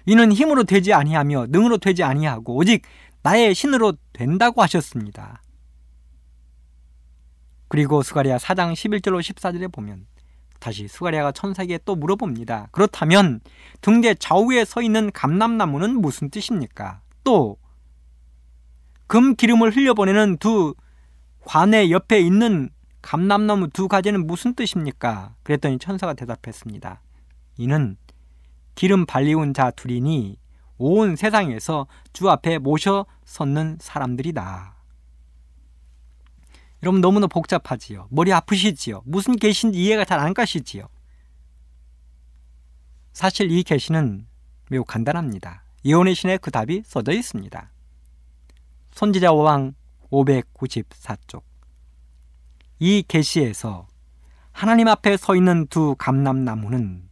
이는 0.06 0.32
힘으로 0.32 0.64
되지 0.64 0.94
아니하며 0.94 1.48
능으로 1.50 1.78
되지 1.78 2.04
아니하고 2.04 2.56
오직 2.56 2.84
나의 3.24 3.54
신으로 3.54 3.94
된다고 4.14 4.62
하셨습니다. 4.62 5.42
그리고 7.68 8.04
수가리아 8.04 8.38
4장 8.38 8.74
11절로 8.74 9.20
14절에 9.22 9.72
보면 9.72 10.06
다시 10.60 10.88
수가리아가 10.88 11.32
천사에게 11.32 11.80
또 11.86 11.96
물어봅니다. 11.96 12.70
그렇다면 12.72 13.40
등대 13.82 14.14
좌우에 14.14 14.66
서 14.66 14.82
있는 14.82 15.12
감람나무는 15.12 16.02
무슨 16.02 16.30
뜻입니까? 16.30 17.02
또 17.24 17.62
금 19.12 19.36
기름을 19.36 19.76
흘려보내는 19.76 20.38
두 20.38 20.74
관의 21.44 21.92
옆에 21.92 22.22
있는 22.22 22.70
감람나무 23.02 23.68
두 23.72 23.90
가지는 23.90 24.26
무슨 24.26 24.54
뜻입니까? 24.54 25.36
그랬더니 25.44 25.80
천사가 25.80 26.14
대답했습니다. 26.14 27.02
이는 27.58 27.98
기름 28.76 29.06
발리운 29.06 29.54
자 29.54 29.72
둘이니 29.72 30.38
온 30.78 31.16
세상에서 31.16 31.88
주 32.14 32.30
앞에 32.30 32.58
모셔 32.58 33.06
섰는 33.26 33.78
사람들이다. 33.80 34.76
여러분 36.84 37.02
너무나 37.02 37.28
복잡하지요. 37.28 38.08
머리 38.10 38.34
아프시지요. 38.34 39.04
무슨 39.06 39.36
계신지 39.36 39.78
이해가 39.78 40.06
잘 40.06 40.20
안 40.20 40.34
가시지요. 40.34 40.88
사실 43.14 43.52
이 43.52 43.62
계시는 43.64 44.28
매우 44.70 44.84
간단합니다. 44.84 45.64
예언의 45.86 46.16
신에 46.16 46.38
그 46.38 46.50
답이 46.50 46.82
써져 46.86 47.12
있습니다. 47.12 47.72
손지자 48.94 49.34
왕 49.34 49.74
594쪽. 50.12 51.44
이 52.80 53.04
계시에서 53.08 53.88
하나님 54.52 54.88
앞에 54.88 55.18
서 55.18 55.36
있는 55.36 55.68
두 55.68 55.96
감람나무는 55.98 57.10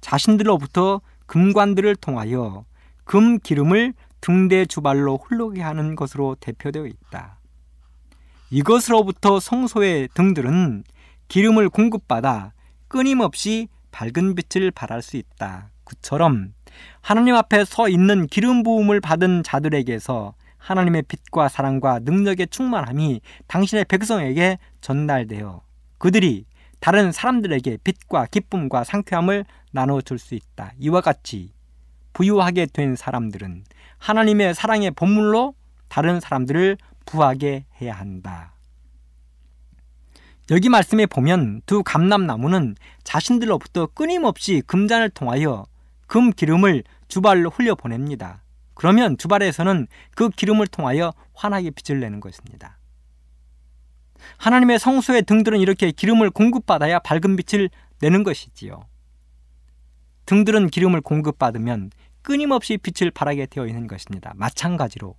자신들로부터 0.00 1.00
금관들을 1.26 1.96
통하여 1.96 2.64
금 3.04 3.38
기름을 3.38 3.94
등대 4.20 4.66
주발로 4.66 5.18
흘러게 5.18 5.62
하는 5.62 5.96
것으로 5.96 6.36
대표되어 6.40 6.86
있다. 6.86 7.38
이것으로부터 8.50 9.40
성소의 9.40 10.08
등들은 10.14 10.84
기름을 11.28 11.68
공급받아 11.68 12.52
끊임없이 12.88 13.68
밝은 13.90 14.34
빛을 14.34 14.70
발할 14.70 15.02
수 15.02 15.16
있다. 15.16 15.70
그처럼 15.84 16.54
하나님 17.00 17.34
앞에 17.34 17.64
서 17.64 17.88
있는 17.88 18.26
기름 18.26 18.62
부음을 18.62 19.00
받은 19.00 19.42
자들에게서 19.42 20.34
하나님의 20.58 21.02
빛과 21.02 21.48
사랑과 21.48 21.98
능력의 22.00 22.48
충만함이 22.48 23.20
당신의 23.46 23.84
백성에게 23.86 24.58
전달되어 24.80 25.62
그들이 25.98 26.44
다른 26.80 27.12
사람들에게 27.12 27.78
빛과 27.84 28.26
기쁨과 28.26 28.84
상쾌함을 28.84 29.44
나눠줄 29.72 30.18
수 30.18 30.34
있다. 30.34 30.72
이와 30.78 31.00
같이 31.00 31.52
부유하게 32.12 32.66
된 32.66 32.96
사람들은 32.96 33.64
하나님의 33.98 34.54
사랑의 34.54 34.90
본물로 34.92 35.54
다른 35.88 36.20
사람들을 36.20 36.76
부하게 37.04 37.64
해야 37.80 37.94
한다. 37.94 38.52
여기 40.50 40.68
말씀에 40.68 41.06
보면 41.06 41.60
두 41.66 41.82
감람나무는 41.82 42.76
자신들로부터 43.04 43.86
끊임없이 43.88 44.62
금잔을 44.66 45.10
통하여 45.10 45.66
금 46.06 46.32
기름을 46.32 46.84
주발로 47.08 47.50
흘려 47.50 47.74
보냅니다. 47.74 48.42
그러면 48.74 49.18
주발에서는 49.18 49.88
그 50.14 50.30
기름을 50.30 50.68
통하여 50.68 51.12
환하게 51.34 51.70
빛을 51.70 52.00
내는 52.00 52.20
것입니다. 52.20 52.77
하나님의 54.38 54.78
성소의 54.78 55.22
등들은 55.22 55.60
이렇게 55.60 55.90
기름을 55.90 56.30
공급받아야 56.30 56.98
밝은 56.98 57.36
빛을 57.36 57.70
내는 58.00 58.22
것이지요. 58.22 58.84
등들은 60.26 60.68
기름을 60.68 61.00
공급받으면 61.00 61.90
끊임없이 62.22 62.76
빛을 62.76 63.10
발하게 63.10 63.46
되어 63.46 63.66
있는 63.66 63.86
것입니다. 63.86 64.32
마찬가지로 64.36 65.16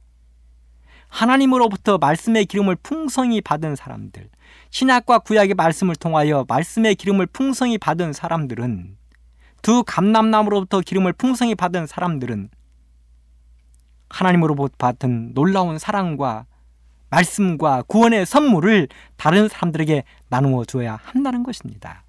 하나님으로부터 1.08 1.98
말씀의 1.98 2.46
기름을 2.46 2.76
풍성히 2.84 3.42
받은 3.42 3.76
사람들, 3.76 4.30
신약과 4.70 5.20
구약의 5.20 5.56
말씀을 5.56 5.96
통하여 5.96 6.46
말씀의 6.48 6.96
기름을 6.96 7.26
풍성히 7.28 7.78
받은 7.78 8.14
사람들은 8.14 8.98
두 9.62 9.84
감람나무로부터 9.86 10.82
기름을 10.82 11.14
풍성히 11.14 11.56
받은 11.56 11.88
사람들은 11.88 12.50
하나님으로부터 14.10 14.76
받은 14.78 15.34
놀라운 15.34 15.78
사랑과 15.80 16.46
말씀과 17.10 17.84
구원의 17.88 18.26
선물을 18.26 18.88
다른 19.18 19.48
사람들에게 19.48 20.04
나누어 20.30 20.66
주어야 20.66 21.00
한다는 21.02 21.44
것입니다. 21.44 22.04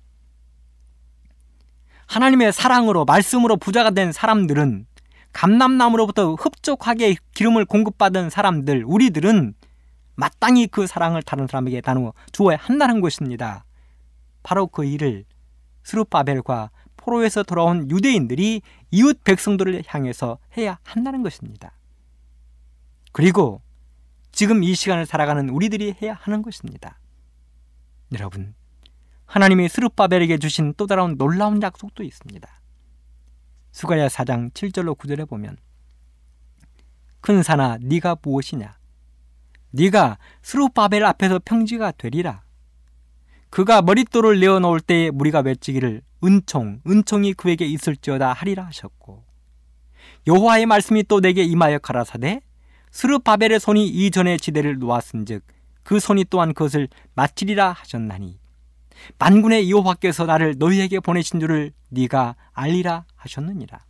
하나님의 2.06 2.52
사랑으로 2.52 3.04
말씀으로 3.04 3.56
부자가 3.56 3.90
된 3.90 4.12
사람들은 4.12 4.86
감남나무로부터 5.32 6.34
흡족하게 6.34 7.16
기름을 7.34 7.64
공급받은 7.64 8.30
사람들 8.30 8.84
우리들은 8.84 9.54
마땅히 10.16 10.66
그 10.66 10.86
사랑을 10.86 11.22
다른 11.22 11.46
사람에게 11.46 11.82
나누어 11.84 12.12
주어야 12.32 12.56
한다는 12.56 13.00
것입니다. 13.00 13.64
바로 14.42 14.66
그 14.66 14.84
일을 14.84 15.24
스루바벨과 15.84 16.70
포로에서 16.96 17.42
돌아온 17.42 17.90
유대인들이 17.90 18.60
이웃 18.90 19.24
백성들을 19.24 19.82
향해서 19.86 20.38
해야 20.56 20.78
한다는 20.82 21.22
것입니다. 21.22 21.72
그리고 23.12 23.62
지금 24.40 24.64
이 24.64 24.74
시간을 24.74 25.04
살아가는 25.04 25.50
우리들이 25.50 25.96
해야 26.00 26.14
하는 26.14 26.40
것입니다. 26.40 26.98
여러분, 28.14 28.54
하나님이 29.26 29.68
스룹바벨에게 29.68 30.38
주신 30.38 30.72
또 30.78 30.86
다른 30.86 31.18
놀라운 31.18 31.60
약속도 31.60 32.02
있습니다. 32.02 32.48
수가야 33.70 34.08
4장 34.08 34.50
7절로 34.52 34.96
9절에 34.96 35.28
보면 35.28 35.58
큰 37.20 37.42
산아 37.42 37.80
네가 37.82 38.16
무엇이냐 38.22 38.78
네가 39.72 40.16
스룹바벨 40.40 41.04
앞에서 41.04 41.38
평지가 41.44 41.92
되리라 41.92 42.42
그가 43.50 43.82
머릿돌을 43.82 44.40
내어 44.40 44.58
놓을 44.58 44.80
때에 44.80 45.10
무리가 45.10 45.40
외치기를 45.40 46.00
은총 46.24 46.80
은총이 46.86 47.34
그에게 47.34 47.66
있을지어다 47.66 48.32
하리라 48.32 48.64
하셨고 48.64 49.22
여호와의 50.26 50.64
말씀이 50.64 51.02
또 51.02 51.20
내게 51.20 51.44
임하여 51.44 51.80
가라사대 51.80 52.40
스르바벨의 52.90 53.60
손이 53.60 53.86
이전에 53.86 54.36
지대를 54.36 54.78
놓았은즉 54.78 55.44
그 55.82 56.00
손이 56.00 56.26
또한 56.30 56.54
그것을 56.54 56.88
마치리라 57.14 57.72
하셨나니 57.72 58.38
만군의 59.18 59.70
여호와께서 59.70 60.26
나를 60.26 60.56
너희에게 60.58 61.00
보내신 61.00 61.40
줄을 61.40 61.72
네가 61.88 62.36
알리라 62.52 63.04
하셨느니라. 63.16 63.84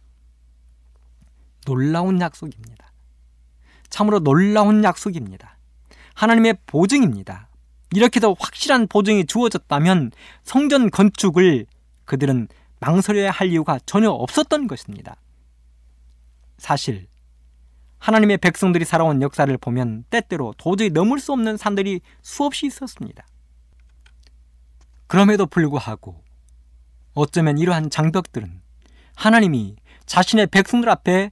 놀라운 1.67 2.21
약속입니다. 2.21 2.93
참으로 3.89 4.21
놀라운 4.21 4.85
약속입니다. 4.85 5.59
하나님의 6.15 6.59
보증입니다. 6.67 7.49
이렇게 7.93 8.21
더 8.21 8.35
확실한 8.39 8.87
보증이 8.87 9.27
주어졌다면 9.27 10.13
성전 10.45 10.91
건축을 10.91 11.67
그들은 12.05 12.49
망설여야 12.79 13.31
할 13.31 13.49
이유가 13.49 13.79
전혀 13.85 14.11
없었던 14.11 14.69
것입니다. 14.69 15.17
사실 16.57 17.07
하나님의 18.01 18.39
백성들이 18.39 18.85
살아온 18.85 19.23
역사를 19.23 19.57
보면 19.59 20.05
때때로 20.11 20.55
도저히 20.57 20.91
넘을 20.91 21.21
수 21.21 21.33
없는 21.33 21.57
산들이 21.57 22.01
수없이 22.23 22.67
있었습니다. 22.67 23.25
그럼에도 25.07 25.47
불구하고 25.47 26.23
어쩌면 27.15 27.59
이러한 27.59 27.91
장벽들은 27.91 28.63
하나님이 29.15 29.77
자신의 30.07 30.47
백성들 30.49 30.89
앞에 30.89 31.31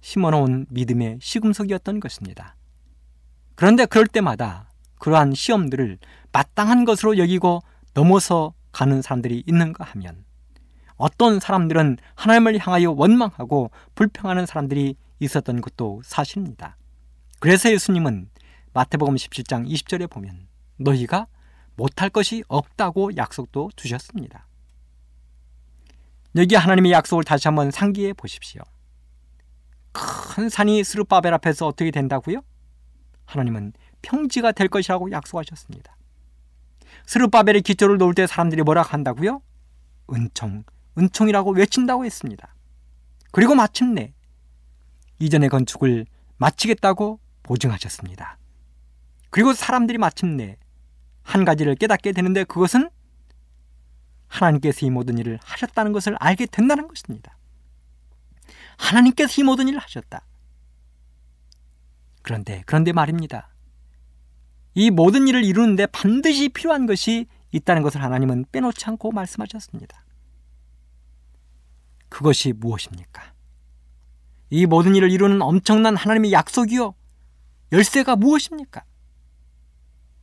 심어놓은 0.00 0.66
믿음의 0.70 1.18
시금석이었던 1.20 2.00
것입니다. 2.00 2.56
그런데 3.56 3.84
그럴 3.84 4.06
때마다 4.06 4.70
그러한 4.98 5.34
시험들을 5.34 5.98
마땅한 6.32 6.84
것으로 6.84 7.18
여기고 7.18 7.62
넘어서 7.94 8.54
가는 8.70 9.02
사람들이 9.02 9.42
있는가 9.46 9.84
하면 9.84 10.24
어떤 10.96 11.40
사람들은 11.40 11.98
하나님을 12.14 12.58
향하여 12.58 12.92
원망하고 12.92 13.70
불평하는 13.94 14.46
사람들이 14.46 14.96
있었던 15.20 15.60
것도 15.60 16.02
사실입니다. 16.04 16.76
그래서 17.40 17.70
예수님은 17.70 18.30
마태복음 18.72 19.14
17장 19.14 19.68
20절에 19.68 20.08
보면 20.10 20.46
너희가 20.76 21.26
못할 21.76 22.10
것이 22.10 22.42
없다고 22.48 23.16
약속도 23.16 23.70
주셨습니다. 23.76 24.46
여기 26.36 26.54
하나님의 26.54 26.92
약속을 26.92 27.24
다시 27.24 27.48
한번 27.48 27.70
상기해 27.70 28.14
보십시오. 28.14 28.62
큰 29.92 30.48
산이 30.48 30.82
스루바벨 30.84 31.34
앞에서 31.34 31.66
어떻게 31.66 31.90
된다고요? 31.90 32.42
하나님은 33.26 33.74
평지가 34.00 34.52
될 34.52 34.68
것이라고 34.68 35.10
약속하셨습니다. 35.10 35.96
스루바벨의 37.06 37.62
기초를 37.62 37.98
놓을 37.98 38.14
때 38.14 38.26
사람들이 38.26 38.62
뭐라 38.62 38.82
한다고요? 38.82 39.42
은총, 40.12 40.64
은총이라고 40.96 41.52
외친다고 41.52 42.04
했습니다. 42.04 42.54
그리고 43.30 43.54
마침내 43.54 44.14
이전의 45.22 45.50
건축을 45.50 46.04
마치겠다고 46.38 47.20
보증하셨습니다. 47.44 48.38
그리고 49.30 49.52
사람들이 49.54 49.98
마침내 49.98 50.56
한 51.22 51.44
가지를 51.44 51.76
깨닫게 51.76 52.12
되는데 52.12 52.42
그것은 52.42 52.90
하나님께서 54.26 54.84
이 54.84 54.90
모든 54.90 55.18
일을 55.18 55.38
하셨다는 55.44 55.92
것을 55.92 56.16
알게 56.18 56.46
된다는 56.46 56.88
것입니다. 56.88 57.38
하나님께서 58.76 59.40
이 59.40 59.44
모든 59.44 59.68
일을 59.68 59.78
하셨다. 59.78 60.26
그런데 62.22 62.62
그런데 62.66 62.92
말입니다. 62.92 63.48
이 64.74 64.90
모든 64.90 65.28
일을 65.28 65.44
이루는데 65.44 65.86
반드시 65.86 66.48
필요한 66.48 66.86
것이 66.86 67.26
있다는 67.52 67.82
것을 67.82 68.02
하나님은 68.02 68.46
빼놓지 68.50 68.84
않고 68.86 69.12
말씀하셨습니다. 69.12 70.04
그것이 72.08 72.52
무엇입니까? 72.52 73.31
이 74.52 74.66
모든 74.66 74.94
일을 74.94 75.10
이루는 75.10 75.40
엄청난 75.40 75.96
하나님의 75.96 76.30
약속이요. 76.30 76.94
열쇠가 77.72 78.16
무엇입니까? 78.16 78.84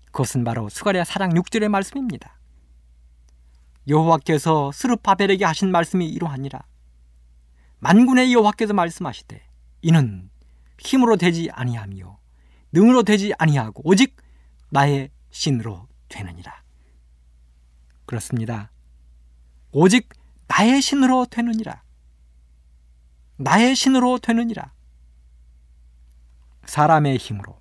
그것은 0.06 0.44
바로 0.44 0.70
스가랴 0.70 1.02
4장 1.02 1.34
6절의 1.34 1.68
말씀입니다. 1.68 2.38
여호와께서 3.88 4.72
스루파벨에게 4.72 5.46
하신 5.46 5.72
말씀이 5.72 6.08
이러하니라. 6.08 6.62
만군의 7.80 8.32
여호와께서 8.32 8.74
말씀하시되 8.74 9.42
이는 9.82 10.30
힘으로 10.78 11.18
되지 11.18 11.50
아니하며 11.52 12.20
능으로 12.72 13.02
되지 13.02 13.34
아니하고 13.36 13.82
오직 13.84 14.16
나의 14.70 15.10
신으로 15.32 15.88
되느니라. 16.08 16.62
그렇습니다. 18.06 18.70
오직 19.72 20.10
나의 20.46 20.84
신으로 20.84 21.26
되느니라. 21.26 21.82
나의 23.40 23.74
신으로 23.74 24.20
되느니라. 24.20 24.74
사람의 26.66 27.18
힘으로, 27.18 27.58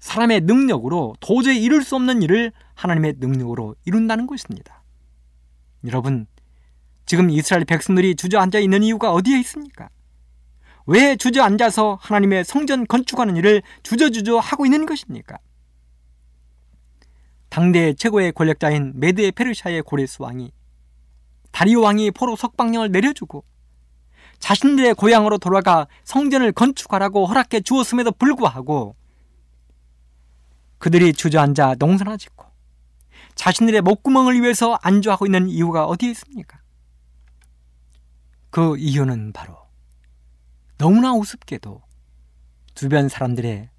사람의 0.00 0.40
능력으로 0.42 1.14
도저히 1.20 1.62
이룰 1.62 1.84
수 1.84 1.94
없는 1.94 2.20
일을 2.22 2.52
하나님의 2.74 3.14
능력으로 3.18 3.76
이룬다는 3.84 4.26
것입니다. 4.26 4.82
여러분, 5.86 6.26
지금 7.06 7.30
이스라엘 7.30 7.64
백성들이 7.64 8.16
주저앉아 8.16 8.58
있는 8.58 8.82
이유가 8.82 9.12
어디에 9.12 9.38
있습니까? 9.40 9.88
왜 10.86 11.14
주저앉아서 11.14 11.98
하나님의 12.00 12.44
성전 12.44 12.84
건축하는 12.84 13.36
일을 13.36 13.62
주저주저 13.84 14.38
하고 14.38 14.66
있는 14.66 14.84
것입니까? 14.84 15.38
당대 17.50 17.94
최고의 17.94 18.32
권력자인 18.32 18.94
메드의 18.96 19.30
페르시아의 19.30 19.82
고레스 19.82 20.20
왕이 20.20 20.50
다리오 21.52 21.82
왕이 21.82 22.10
포로 22.10 22.34
석방령을 22.34 22.90
내려주고 22.90 23.44
자신들의 24.38 24.94
고향으로 24.94 25.38
돌아가 25.38 25.86
성전을 26.04 26.52
건축하라고 26.52 27.26
허락해 27.26 27.60
주었음에도 27.60 28.12
불구하고 28.12 28.96
그들이 30.78 31.12
주저앉아 31.12 31.76
농사나 31.78 32.16
짓고 32.16 32.44
자신들의 33.34 33.80
목구멍을 33.80 34.42
위해서 34.42 34.78
안주하고 34.82 35.26
있는 35.26 35.48
이유가 35.48 35.86
어디에 35.86 36.10
있습니까? 36.10 36.58
그 38.50 38.76
이유는 38.78 39.32
바로 39.32 39.56
너무나 40.78 41.12
우습게도 41.14 41.82
주변 42.74 43.08
사람들의 43.08 43.70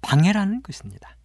방해라는 0.00 0.62
것입니다. 0.62 1.16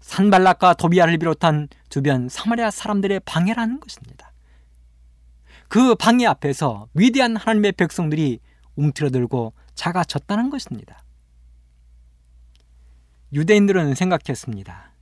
산발락과 0.00 0.74
도비아를 0.74 1.16
비롯한 1.18 1.68
주변 1.88 2.28
사마리아 2.28 2.70
사람들의 2.70 3.20
방해라는 3.20 3.80
것입니다. 3.80 4.23
그 5.74 5.96
방해 5.96 6.24
앞에서 6.24 6.86
위대한 6.94 7.34
하나님의 7.34 7.72
백성들이 7.72 8.38
움츠러들고 8.76 9.54
작아졌다는 9.74 10.48
것입니다. 10.48 11.02
유대인들은 13.32 13.96
생각했습니다. 13.96 14.92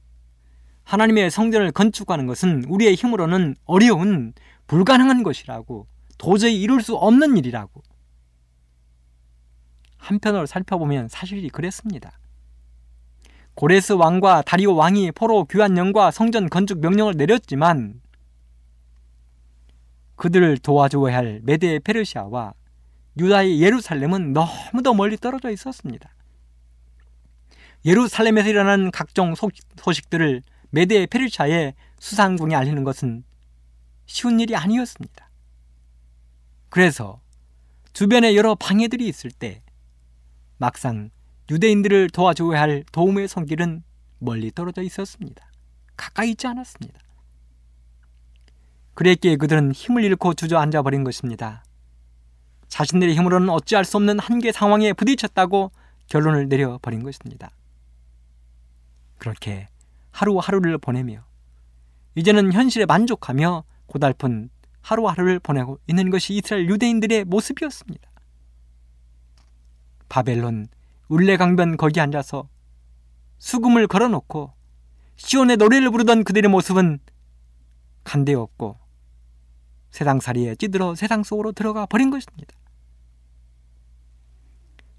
하나님의 0.85 1.31
성전을 1.31 1.73
건축하는 1.73 2.27
것은 2.27 2.65
우리의 2.69 2.95
힘으로는 2.95 3.55
어려운 3.67 4.33
불가능한 4.67 5.23
것이라고 5.25 5.89
도저히 6.17 6.59
이룰 6.63 6.81
수 6.81 6.97
없는 6.97 7.37
일이라고. 7.37 7.83
한편으로 9.99 10.47
살펴보면 10.47 11.09
사실이 11.09 11.51
그랬습니다. 11.51 12.19
고레스 13.57 13.93
왕과 13.93 14.41
다리오 14.41 14.75
왕이 14.77 15.13
포로 15.13 15.45
교환령과 15.45 16.13
성전 16.13 16.49
건축 16.49 16.81
명령을 16.81 17.19
내렸지만 17.19 18.01
그들을 20.23 20.59
도와줘야 20.59 21.17
할 21.17 21.41
메데 21.43 21.81
페르시아와 21.81 22.55
유다의 23.19 23.61
예루살렘은 23.61 24.33
너무도 24.33 24.95
멀리 24.95 25.17
떨어져 25.17 25.51
있었습니다. 25.51 26.15
예루살렘에서 27.85 28.49
일어난 28.49 28.93
각종 28.93 29.35
소식들을 29.35 30.43
메데 30.71 31.07
페르시아의 31.07 31.75
수상궁에 31.99 32.55
알리는 32.55 32.85
것은 32.85 33.25
쉬운 34.07 34.39
일이 34.39 34.55
아니었습니다. 34.55 35.29
그래서 36.69 37.21
주변에 37.93 38.37
여러 38.37 38.55
방해들이 38.55 39.09
있을 39.09 39.33
때 39.33 39.65
막상 40.57 41.11
유대인들을 41.51 42.11
도와줘야 42.11 42.61
할 42.61 42.85
도움의 42.93 43.27
손길은 43.27 43.83
멀리 44.21 44.53
떨어져 44.53 44.83
있었습니다. 44.83 45.51
가까이 45.97 46.31
있지 46.31 46.47
않았습니다. 46.47 47.02
그랬기에 48.95 49.37
그들은 49.37 49.73
힘을 49.73 50.05
잃고 50.05 50.35
주저앉아 50.35 50.83
버린 50.83 51.05
것입니다. 51.05 51.65
자신들의 52.69 53.15
힘으로는 53.17 53.49
어찌할 53.51 53.85
수 53.85 53.97
없는 53.97 54.19
한계 54.19 54.53
상황에 54.53 54.93
부딪혔다고 54.93 55.73
결론을 56.07 56.49
내려버린 56.49 57.03
것입니다. 57.03 57.51
그렇게 59.19 59.69
하루하루를 60.11 60.79
보내며 60.79 61.25
이제는 62.15 62.53
현실에 62.53 62.87
만족하며 62.87 63.65
고달픈 63.87 64.51
하루하루를 64.83 65.39
보내고 65.39 65.79
있는 65.87 66.11
것이 66.11 66.35
이스라엘 66.35 66.69
유대인들의 66.69 67.25
모습이었습니다. 67.25 68.11
바벨론 70.09 70.67
울레강변 71.09 71.77
거기 71.77 72.01
앉아서 72.01 72.49
수금을 73.39 73.87
걸어놓고 73.87 74.53
시온의 75.17 75.57
노래를 75.57 75.91
부르던 75.91 76.25
그들의 76.25 76.51
모습은 76.51 76.99
간대없고 78.05 78.82
세상살이에 79.93 80.57
찌들어 80.57 80.95
세상 80.95 81.23
속으로 81.23 81.53
들어가 81.53 81.87
버린 81.87 82.11
것입니다. 82.11 82.55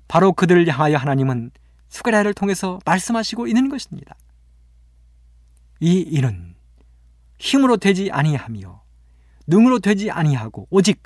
바로 0.08 0.32
그들을 0.32 0.68
향하여 0.68 0.98
하나님은 0.98 1.52
수가랴를 1.90 2.34
통해서 2.34 2.80
말씀하시고 2.86 3.48
있는 3.48 3.70
것입니다. 3.70 4.16
이 5.80 6.00
일은 6.00 6.56
힘으로 7.40 7.78
되지 7.78 8.10
아니하며 8.12 8.84
능으로 9.48 9.80
되지 9.80 10.10
아니하고 10.12 10.68
오직 10.70 11.04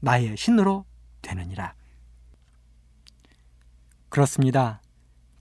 나의 0.00 0.36
신으로 0.36 0.84
되느니라. 1.22 1.74
그렇습니다. 4.08 4.82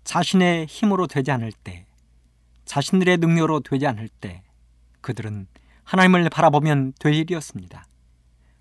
자신의 0.04 0.66
힘으로 0.68 1.08
되지 1.08 1.32
않을 1.32 1.52
때, 1.52 1.86
자신들의 2.66 3.18
능력으로 3.18 3.60
되지 3.60 3.86
않을 3.86 4.08
때, 4.08 4.44
그들은 5.02 5.48
하나님을 5.84 6.30
바라보면 6.30 6.94
될 7.00 7.14
일이었습니다. 7.14 7.86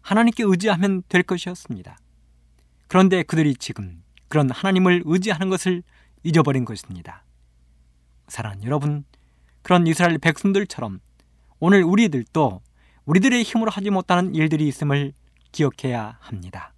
하나님께 0.03 0.43
의지하면 0.45 1.03
될 1.09 1.23
것이었습니다. 1.23 1.99
그런데 2.89 3.23
그들이 3.23 3.55
지금 3.57 4.03
그런 4.29 4.51
하나님을 4.51 5.03
의지하는 5.05 5.49
것을 5.49 5.83
잊어버린 6.23 6.65
것입니다. 6.65 7.25
사랑하는 8.29 8.65
여러분, 8.65 9.05
그런 9.63 9.87
이스라엘 9.87 10.19
백성들처럼 10.19 11.01
오늘 11.59 11.83
우리들도 11.85 12.63
우리들의 13.05 13.43
힘으로 13.43 13.71
하지 13.71 13.91
못하는 13.91 14.35
일들이 14.35 14.67
있음을 14.69 15.13
기억해야 15.53 16.19
합니다. 16.21 16.73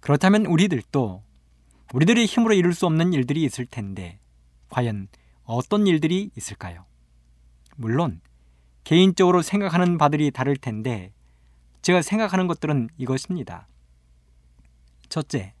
그렇다면 0.00 0.46
우리들도 0.46 1.22
우리들의 1.92 2.26
힘으로 2.26 2.54
이룰 2.54 2.74
수 2.74 2.86
없는 2.86 3.12
일들이 3.12 3.44
있을 3.44 3.66
텐데 3.66 4.18
과연 4.68 5.08
어떤 5.44 5.86
일들이 5.86 6.30
있을까요? 6.36 6.86
물론 7.76 8.20
개인적으로 8.84 9.42
생각하는 9.42 9.98
바들이 9.98 10.30
다를 10.30 10.56
텐데 10.56 11.12
제가 11.82 12.02
생각하는 12.02 12.46
것들은 12.46 12.90
이것입니다. 12.98 13.66
첫째, 15.08 15.54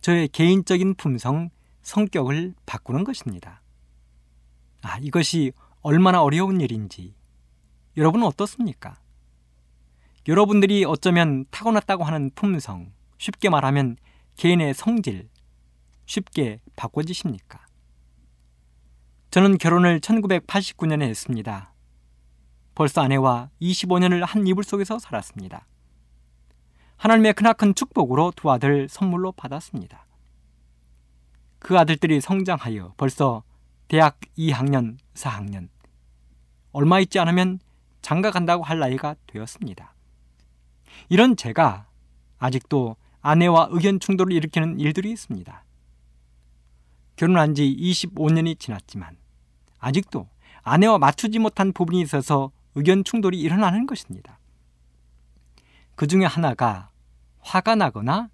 저의 0.00 0.28
개인적인 0.28 0.94
품성, 0.94 1.50
성격을 1.82 2.54
바꾸는 2.66 3.04
것입니다. 3.04 3.62
아, 4.82 4.98
이것이 4.98 5.52
얼마나 5.80 6.22
어려운 6.22 6.60
일인지 6.60 7.14
여러분은 7.96 8.26
어떻습니까? 8.26 8.96
여러분들이 10.28 10.84
어쩌면 10.84 11.44
타고났다고 11.50 12.04
하는 12.04 12.30
품성, 12.34 12.92
쉽게 13.18 13.48
말하면 13.48 13.96
개인의 14.36 14.74
성질, 14.74 15.28
쉽게 16.06 16.60
바꿔지십니까? 16.76 17.66
저는 19.30 19.58
결혼을 19.58 20.00
1989년에 20.00 21.02
했습니다. 21.02 21.71
벌써 22.74 23.02
아내와 23.02 23.50
25년을 23.60 24.24
한 24.24 24.46
이불 24.46 24.64
속에서 24.64 24.98
살았습니다. 24.98 25.66
하나님의 26.96 27.34
크나큰 27.34 27.74
축복으로 27.74 28.32
두 28.36 28.50
아들 28.50 28.88
선물로 28.88 29.32
받았습니다. 29.32 30.06
그 31.58 31.78
아들들이 31.78 32.20
성장하여 32.20 32.94
벌써 32.96 33.42
대학 33.88 34.18
2학년, 34.38 34.96
4학년, 35.14 35.68
얼마 36.72 37.00
있지 37.00 37.18
않으면 37.18 37.60
장가 38.00 38.30
간다고 38.30 38.62
할 38.62 38.78
나이가 38.78 39.14
되었습니다. 39.26 39.94
이런 41.08 41.36
제가 41.36 41.86
아직도 42.38 42.96
아내와 43.20 43.68
의견 43.70 44.00
충돌을 44.00 44.32
일으키는 44.32 44.80
일들이 44.80 45.10
있습니다. 45.12 45.64
결혼한 47.16 47.54
지 47.54 47.76
25년이 47.78 48.58
지났지만 48.58 49.16
아직도 49.78 50.28
아내와 50.62 50.98
맞추지 50.98 51.38
못한 51.38 51.72
부분이 51.72 52.00
있어서 52.00 52.50
의견 52.74 53.04
충돌이 53.04 53.38
일어나는 53.40 53.86
것입니다. 53.86 54.38
그 55.94 56.06
중에 56.06 56.24
하나가 56.24 56.90
화가 57.40 57.74
나거나 57.74 58.30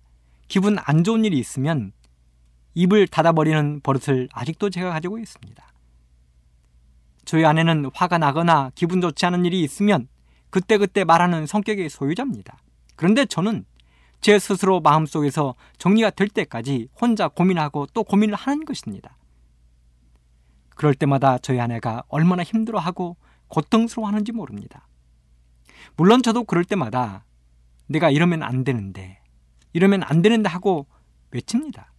기분 0.47 0.78
안 0.78 1.05
좋은 1.05 1.24
일이 1.24 1.39
있으면 1.39 1.93
입을 2.74 3.09
닫아버리는 3.09 3.80
버릇을 3.80 4.28
아직도 4.32 4.70
제가 4.70 4.91
가지고 4.91 5.18
있습니다. 5.18 5.64
저희 7.24 7.45
아내는 7.45 7.91
화가 7.93 8.18
나거나 8.18 8.70
기분 8.74 9.01
좋지 9.01 9.26
않은 9.26 9.45
일이 9.45 9.62
있으면 9.62 10.09
그때그때 10.51 11.05
말하는 11.05 11.47
성격의 11.47 11.91
소유자입니다. 11.91 12.59
그런데 12.97 13.26
저는 13.26 13.64
제 14.20 14.39
스스로 14.39 14.80
마음속에서 14.80 15.55
정리가 15.78 16.11
될 16.11 16.28
때까지 16.28 16.89
혼자 17.01 17.28
고민하고 17.28 17.86
또 17.93 18.03
고민을 18.03 18.34
하는 18.34 18.64
것입니다. 18.64 19.16
그럴 20.74 20.95
때마다 20.95 21.39
저희 21.39 21.61
아내가 21.61 22.03
얼마나 22.09 22.43
힘들어하고 22.43 23.16
고통스러워하는지 23.49 24.32
모릅니다. 24.32 24.86
물론 25.96 26.22
저도 26.22 26.44
그럴 26.44 26.64
때마다 26.64 27.24
내가 27.86 28.11
이러면 28.11 28.42
안 28.42 28.64
되는데, 28.64 29.20
이러면 29.72 30.03
안 30.03 30.22
되는데 30.22 30.49
하고 30.49 30.86
외칩니다. 31.30 31.92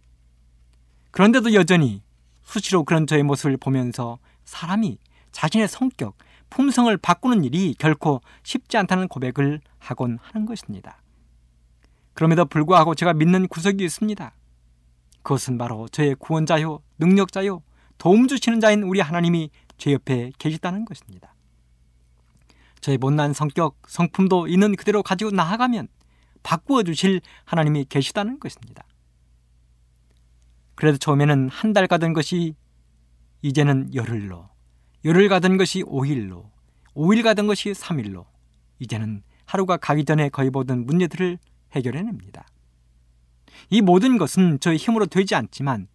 그런데도 1.10 1.54
여전히 1.54 2.02
수시로 2.42 2.84
그런 2.84 3.06
저의 3.06 3.22
모습을 3.22 3.56
보면서 3.56 4.18
사람이 4.44 4.98
자신의 5.32 5.68
성격, 5.68 6.16
품성을 6.50 6.94
바꾸는 6.96 7.44
일이 7.44 7.74
결코 7.78 8.20
쉽지 8.42 8.76
않다는 8.76 9.08
고백을 9.08 9.60
하곤 9.78 10.18
하는 10.20 10.46
것입니다. 10.46 11.02
그럼에도 12.14 12.44
불구하고 12.44 12.94
제가 12.94 13.14
믿는 13.14 13.46
구석이 13.48 13.84
있습니다. 13.84 14.34
그것은 15.22 15.58
바로 15.58 15.88
저의 15.88 16.16
구원자요, 16.16 16.80
능력자요, 16.98 17.62
도움 17.98 18.26
주시는 18.26 18.60
자인 18.60 18.82
우리 18.82 19.00
하나님이 19.00 19.50
제 19.78 19.92
옆에 19.92 20.32
계시다는 20.38 20.84
것입니다. 20.84 21.34
저의 22.80 22.98
못난 22.98 23.32
성격, 23.32 23.76
성품도 23.86 24.48
있는 24.48 24.76
그대로 24.76 25.02
가지고 25.02 25.30
나아가면 25.30 25.88
바꾸어 26.42 26.82
주실 26.82 27.20
하나님이 27.44 27.86
계시다는 27.88 28.40
것입니다. 28.40 28.84
그래도 30.74 30.96
처음에는 30.98 31.48
한 31.50 31.72
달 31.72 31.86
가던 31.86 32.14
것이 32.14 32.54
이제는 33.42 33.94
열흘로, 33.94 34.48
열흘 35.04 35.28
가던 35.28 35.56
것이 35.58 35.82
5일로, 35.82 36.50
5일 36.94 37.22
가던 37.22 37.46
것이 37.46 37.72
3일로, 37.72 38.26
이제는 38.78 39.22
하루가 39.44 39.76
가기 39.76 40.04
전에 40.04 40.28
거의 40.30 40.50
모든 40.50 40.86
문제들을 40.86 41.38
해결해냅니다. 41.72 42.46
이 43.68 43.82
모든 43.82 44.16
것은 44.16 44.58
저의 44.60 44.78
힘으로 44.78 45.06
되지 45.06 45.34
않지만 45.34 45.88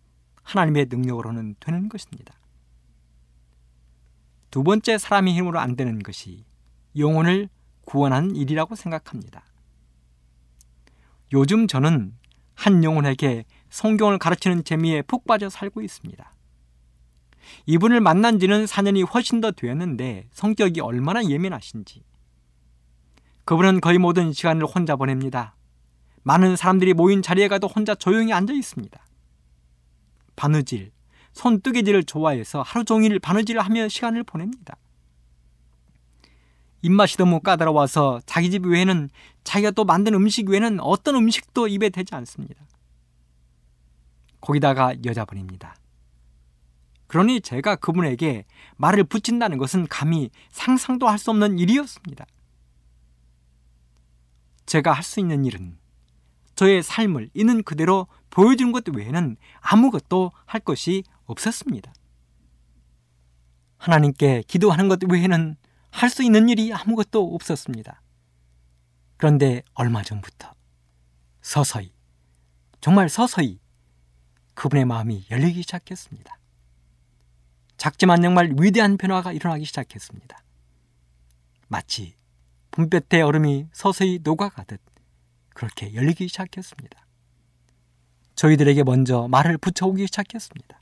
하나님의 0.44 0.88
능력으로는 0.90 1.56
되는 1.60 1.90
것입니다. 1.90 2.36
두 4.52 4.64
번째 4.64 4.98
사람의 4.98 5.34
힘으로 5.34 5.60
안 5.60 5.76
되는 5.76 6.00
것이 6.00 6.46
영혼을 6.98 7.50
구원하는 7.86 8.36
일이라고 8.36 8.76
생각합니다. 8.76 9.44
요즘 11.34 11.68
저는 11.68 12.14
한 12.54 12.84
영혼에게 12.84 13.46
성경을 13.70 14.18
가르치는 14.18 14.64
재미에 14.64 15.02
푹 15.02 15.26
빠져 15.26 15.50
살고 15.50 15.82
있습니다. 15.82 16.34
이분을 17.68 18.00
만난 18.00 18.40
지는 18.40 18.66
4년이 18.66 19.14
훨씬 19.14 19.42
더 19.42 19.52
되었는데 19.52 20.28
성격이 20.32 20.82
얼마나 20.82 21.24
예민하신지. 21.24 22.04
그분은 23.44 23.82
거의 23.82 23.98
모든 23.98 24.34
시간을 24.34 24.66
혼자 24.66 24.96
보냅니다. 24.96 25.56
많은 26.24 26.56
사람들이 26.56 26.94
모인 26.94 27.22
자리에 27.22 27.48
가도 27.48 27.68
혼자 27.68 27.94
조용히 27.94 28.34
앉아 28.34 28.54
있습니다. 28.54 29.00
바느질, 30.36 30.92
손뜨개질을 31.34 32.06
좋아해서 32.06 32.64
하루 32.64 32.84
종일 32.84 33.20
바느질을 33.20 33.62
하며 33.62 33.88
시간을 33.88 34.24
보냅니다. 34.24 34.76
입맛이 36.86 37.18
너무 37.18 37.40
까다로워서 37.40 38.22
자기 38.28 38.52
집 38.52 38.66
외에는 38.66 39.10
자기가 39.44 39.72
또 39.72 39.86
만든 39.86 40.14
음식 40.14 40.48
외에는 40.50 40.80
어떤 40.82 41.16
음식도 41.16 41.68
입에 41.68 41.90
대지 41.90 42.14
않습니다. 42.14 42.64
거기다가 44.40 44.94
여자분입니다. 45.04 45.76
그러니 47.08 47.42
제가 47.42 47.76
그분에게 47.78 48.46
말을 48.78 49.04
붙인다는 49.06 49.58
것은 49.58 49.88
감히 49.88 50.30
상상도 50.52 51.08
할 51.08 51.18
수 51.18 51.32
없는 51.32 51.58
일이었습니다. 51.58 52.26
제가 54.68 54.92
할 54.94 55.04
수 55.04 55.20
있는 55.20 55.44
일은 55.46 55.78
저의 56.56 56.84
삶을 56.84 57.30
있는 57.34 57.64
그대로 57.64 58.08
보여주는 58.30 58.72
것 58.72 58.84
외에는 58.88 59.38
아무것도 59.60 60.32
할 60.46 60.62
것이 60.62 61.04
없었습니다. 61.26 61.92
하나님께 63.78 64.44
기도하는 64.48 64.88
것 64.88 65.00
외에는 65.10 65.58
할 65.96 66.10
수 66.10 66.24
있는 66.24 66.50
일이 66.50 66.74
아무것도 66.74 67.34
없었습니다. 67.36 68.02
그런데 69.16 69.64
얼마 69.74 70.04
전부터 70.04 70.54
서서히, 71.42 71.94
정말 72.82 73.08
서서히 73.08 73.62
그분의 74.56 74.84
마음이 74.84 75.26
열리기 75.32 75.62
시작했습니다. 75.62 76.38
작지만 77.78 78.22
정말 78.22 78.54
위대한 78.60 78.98
변화가 78.98 79.32
일어나기 79.32 79.64
시작했습니다. 79.64 80.44
마치 81.70 82.16
봄볕의 82.72 83.22
얼음이 83.22 83.68
서서히 83.72 84.20
녹아가듯 84.22 84.82
그렇게 85.54 85.94
열리기 85.94 86.28
시작했습니다. 86.28 87.06
저희들에게 88.36 88.84
먼저 88.84 89.30
말을 89.30 89.58
붙여오기 89.58 90.08
시작했습니다. 90.08 90.82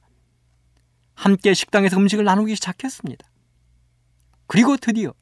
함께 1.13 1.53
식당에서 1.53 1.97
음식을 1.97 2.25
나누기 2.25 2.55
시작했습니다. 2.55 3.32
그리고 4.47 4.77
드디어 4.77 5.13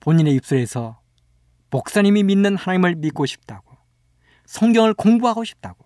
본인의 0.00 0.34
입술에서 0.34 1.00
목사님이 1.70 2.22
믿는 2.22 2.56
하나님을 2.56 2.96
믿고 2.96 3.26
싶다고 3.26 3.76
성경을 4.46 4.94
공부하고 4.94 5.44
싶다고 5.44 5.84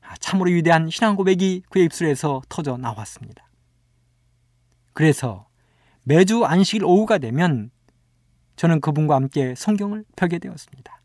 아, 0.00 0.16
참으로 0.16 0.50
위대한 0.50 0.90
신앙 0.90 1.14
고백이 1.14 1.62
그의 1.68 1.84
입술에서 1.84 2.42
터져 2.48 2.76
나왔습니다. 2.76 3.48
그래서 4.92 5.46
매주 6.02 6.44
안식일 6.44 6.84
오후가 6.84 7.18
되면 7.18 7.70
저는 8.56 8.80
그분과 8.80 9.14
함께 9.14 9.54
성경을 9.54 10.04
펴게 10.16 10.38
되었습니다. 10.38 11.00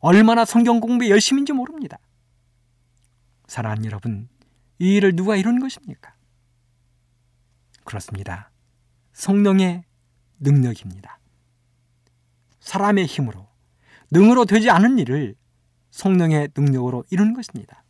얼마나 0.00 0.44
성경 0.44 0.80
공부에 0.80 1.08
열심인지 1.08 1.52
모릅니다. 1.52 1.98
사랑하는 3.46 3.84
여러분, 3.84 4.28
이 4.78 4.96
일을 4.96 5.14
누가 5.14 5.36
이룬 5.36 5.60
것입니까? 5.60 6.14
그렇습니다. 7.84 8.49
성령의 9.20 9.84
능력입니다. 10.38 11.18
사람의 12.60 13.04
힘으로, 13.04 13.48
능으로 14.10 14.46
되지 14.46 14.70
않은 14.70 14.98
일을 14.98 15.34
성령의 15.90 16.48
능력으로 16.56 17.04
이룬 17.10 17.34
것입니다. 17.34 17.84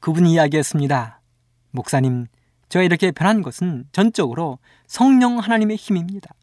그분이 0.00 0.34
이야기했습니다. 0.34 1.22
목사님, 1.70 2.26
제가 2.68 2.82
이렇게 2.82 3.10
변한 3.10 3.40
것은 3.40 3.88
전적으로 3.92 4.58
성령 4.86 5.38
하나님의 5.38 5.76
힘입니다. 5.76 6.34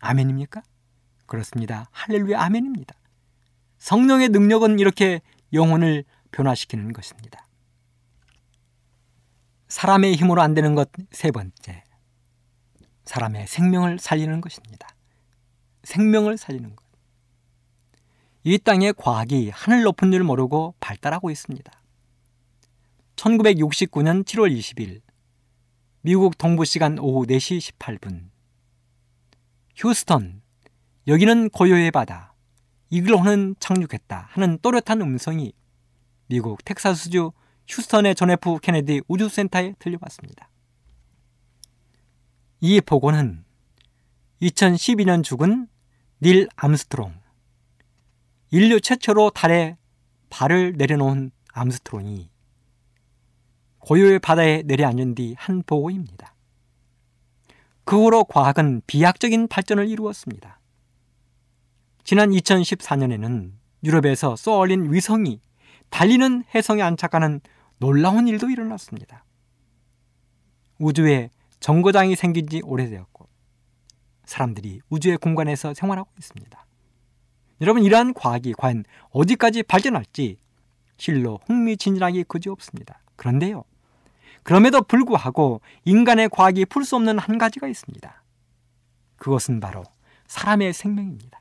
아멘입니까? 0.00 0.62
그렇습니다. 1.26 1.88
할렐루야 1.90 2.40
아멘입니다. 2.42 2.94
성령의 3.78 4.28
능력은 4.28 4.78
이렇게 4.78 5.20
영혼을 5.52 6.04
변화시키는 6.30 6.92
것입니다. 6.92 7.44
사람의 9.66 10.14
힘으로 10.14 10.42
안 10.42 10.54
되는 10.54 10.76
것 10.76 10.90
세 11.10 11.32
번째. 11.32 11.81
사람의 13.12 13.46
생명을 13.46 13.98
살리는 13.98 14.40
것입니다. 14.40 14.88
생명을 15.82 16.38
살리는 16.38 16.74
것. 16.74 16.82
이 18.42 18.56
땅의 18.56 18.94
과학이 18.96 19.50
하늘 19.50 19.82
높은 19.82 20.10
줄 20.10 20.24
모르고 20.24 20.74
발달하고 20.80 21.30
있습니다. 21.30 21.70
1969년 23.16 24.24
7월 24.24 24.56
20일 24.56 25.02
미국 26.00 26.38
동부 26.38 26.64
시간 26.64 26.98
오후 26.98 27.26
4시 27.26 27.76
18분 27.76 28.30
휴스턴 29.76 30.40
여기는 31.06 31.50
고요의 31.50 31.90
바다 31.90 32.32
이글호는 32.88 33.56
착륙했다 33.60 34.28
하는 34.30 34.58
또렷한 34.62 35.02
음성이 35.02 35.52
미국 36.28 36.64
텍사스주 36.64 37.32
휴스턴의 37.68 38.14
존 38.14 38.30
F 38.30 38.58
케네디 38.60 39.02
우주센터에 39.06 39.74
들려왔습니다. 39.78 40.48
이 42.64 42.80
보고는 42.80 43.44
2012년 44.40 45.24
죽은 45.24 45.66
닐 46.22 46.48
암스트롱 46.54 47.12
인류 48.52 48.80
최초로 48.80 49.30
달에 49.30 49.76
발을 50.30 50.74
내려놓은 50.76 51.32
암스트롱이 51.52 52.30
고요의 53.80 54.20
바다에 54.20 54.62
내려앉은 54.62 55.16
뒤 55.16 55.34
한 55.36 55.64
보고입니다. 55.64 56.36
그 57.82 58.00
후로 58.00 58.22
과학은 58.22 58.82
비약적인 58.86 59.48
발전을 59.48 59.88
이루었습니다. 59.88 60.60
지난 62.04 62.30
2014년에는 62.30 63.50
유럽에서 63.82 64.36
쏘아올린 64.36 64.92
위성이 64.92 65.40
달리는 65.90 66.44
해성에 66.54 66.80
안착하는 66.80 67.40
놀라운 67.78 68.28
일도 68.28 68.50
일어났습니다. 68.50 69.24
우주에 70.78 71.30
정거장이 71.62 72.16
생긴 72.16 72.48
지 72.48 72.60
오래되었고 72.64 73.28
사람들이 74.24 74.80
우주의 74.90 75.16
공간에서 75.16 75.72
생활하고 75.74 76.10
있습니다. 76.18 76.66
여러분 77.60 77.84
이러한 77.84 78.14
과학이 78.14 78.54
과연 78.58 78.84
어디까지 79.10 79.62
발전할지 79.62 80.38
실로 80.96 81.38
흥미진진하기 81.46 82.24
그지없습니다. 82.24 83.00
그런데요. 83.14 83.62
그럼에도 84.42 84.82
불구하고 84.82 85.60
인간의 85.84 86.30
과학이 86.30 86.64
풀 86.64 86.84
수 86.84 86.96
없는 86.96 87.20
한 87.20 87.38
가지가 87.38 87.68
있습니다. 87.68 88.22
그것은 89.16 89.60
바로 89.60 89.84
사람의 90.26 90.72
생명입니다. 90.72 91.40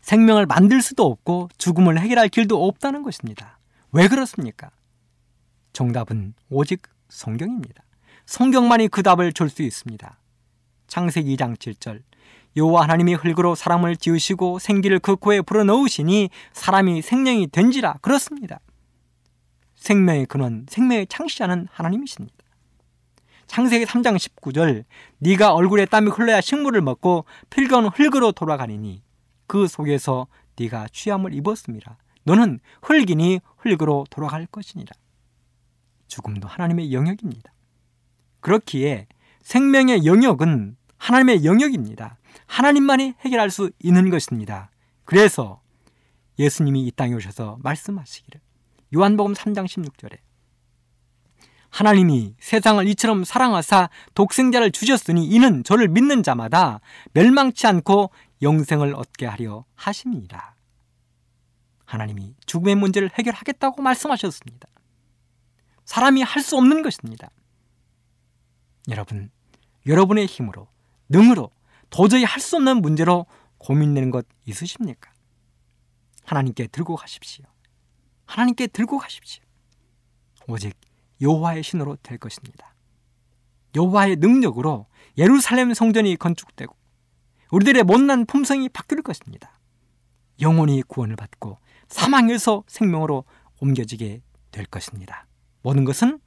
생명을 0.00 0.46
만들 0.46 0.82
수도 0.82 1.06
없고 1.06 1.50
죽음을 1.56 2.00
해결할 2.00 2.28
길도 2.28 2.66
없다는 2.66 3.04
것입니다. 3.04 3.60
왜 3.92 4.08
그렇습니까? 4.08 4.72
정답은 5.72 6.34
오직 6.50 6.82
성경입니다. 7.08 7.84
성경만이 8.28 8.88
그 8.88 9.02
답을 9.02 9.32
줄 9.32 9.48
수 9.48 9.62
있습니다. 9.62 10.18
창세기 10.86 11.34
2장 11.34 11.56
7절 11.56 12.02
여호와 12.56 12.82
하나님이 12.82 13.14
흙으로 13.14 13.54
사람을 13.54 13.96
지으시고 13.96 14.58
생기를 14.58 14.98
그 14.98 15.16
코에 15.16 15.40
불어넣으시니 15.40 16.28
사람이 16.52 17.00
생명이 17.00 17.46
된지라 17.46 17.94
그렇습니다. 18.02 18.60
생명의 19.76 20.26
근원, 20.26 20.66
생명의 20.68 21.06
창시자는 21.06 21.68
하나님이십니다. 21.70 22.36
창세기 23.46 23.86
3장 23.86 24.16
19절 24.18 24.84
네가 25.20 25.54
얼굴에 25.54 25.86
땀이 25.86 26.10
흘러야 26.10 26.42
식물을 26.42 26.82
먹고 26.82 27.24
필건 27.48 27.86
흙으로 27.86 28.32
돌아가니니 28.32 29.02
그 29.46 29.66
속에서 29.66 30.26
네가 30.58 30.88
취함을 30.92 31.32
입었습니다. 31.32 31.96
너는 32.24 32.60
흙이니 32.82 33.40
흙으로 33.56 34.04
돌아갈 34.10 34.44
것이니라. 34.44 34.92
죽음도 36.08 36.46
하나님의 36.46 36.92
영역입니다. 36.92 37.52
그렇기에 38.40 39.06
생명의 39.42 40.04
영역은 40.04 40.76
하나님의 40.98 41.44
영역입니다. 41.44 42.18
하나님만이 42.46 43.14
해결할 43.20 43.50
수 43.50 43.70
있는 43.82 44.10
것입니다. 44.10 44.70
그래서 45.04 45.60
예수님이 46.38 46.86
이 46.86 46.90
땅에 46.90 47.14
오셔서 47.14 47.58
말씀하시기를 47.62 48.40
요한복음 48.94 49.34
3장 49.34 49.66
16절에 49.66 50.18
하나님이 51.70 52.34
세상을 52.40 52.86
이처럼 52.88 53.24
사랑하사 53.24 53.90
독생자를 54.14 54.70
주셨으니 54.72 55.26
이는 55.26 55.62
저를 55.64 55.88
믿는 55.88 56.22
자마다 56.22 56.80
멸망치 57.12 57.66
않고 57.66 58.10
영생을 58.40 58.94
얻게 58.94 59.26
하려 59.26 59.64
하십니다. 59.74 60.54
하나님이 61.84 62.34
죽음의 62.46 62.76
문제를 62.76 63.10
해결하겠다고 63.14 63.82
말씀하셨습니다. 63.82 64.68
사람이 65.84 66.22
할 66.22 66.42
수 66.42 66.56
없는 66.56 66.82
것입니다. 66.82 67.30
여러분, 68.88 69.30
여러분의 69.86 70.26
힘으로, 70.26 70.68
능으로 71.08 71.50
도저히 71.90 72.24
할 72.24 72.40
수 72.40 72.56
없는 72.56 72.80
문제로 72.80 73.26
고민되는 73.58 74.10
것 74.10 74.26
있으십니까? 74.46 75.10
하나님께 76.24 76.68
들고 76.68 76.96
가십시오. 76.96 77.44
하나님께 78.26 78.68
들고 78.68 78.98
가십시오. 78.98 79.42
오직 80.46 80.74
여호와의 81.20 81.62
신으로 81.62 81.96
될 82.02 82.18
것입니다. 82.18 82.74
여호와의 83.74 84.16
능력으로 84.16 84.86
예루살렘 85.16 85.74
성전이 85.74 86.16
건축되고 86.16 86.74
우리들의 87.50 87.82
못난 87.84 88.26
품성이 88.26 88.68
바뀔 88.68 89.02
것입니다. 89.02 89.58
영혼이 90.40 90.82
구원을 90.82 91.16
받고 91.16 91.58
사망에서 91.88 92.62
생명으로 92.66 93.24
옮겨지게 93.60 94.22
될 94.50 94.66
것입니다. 94.66 95.26
모든 95.62 95.84
것은 95.84 96.20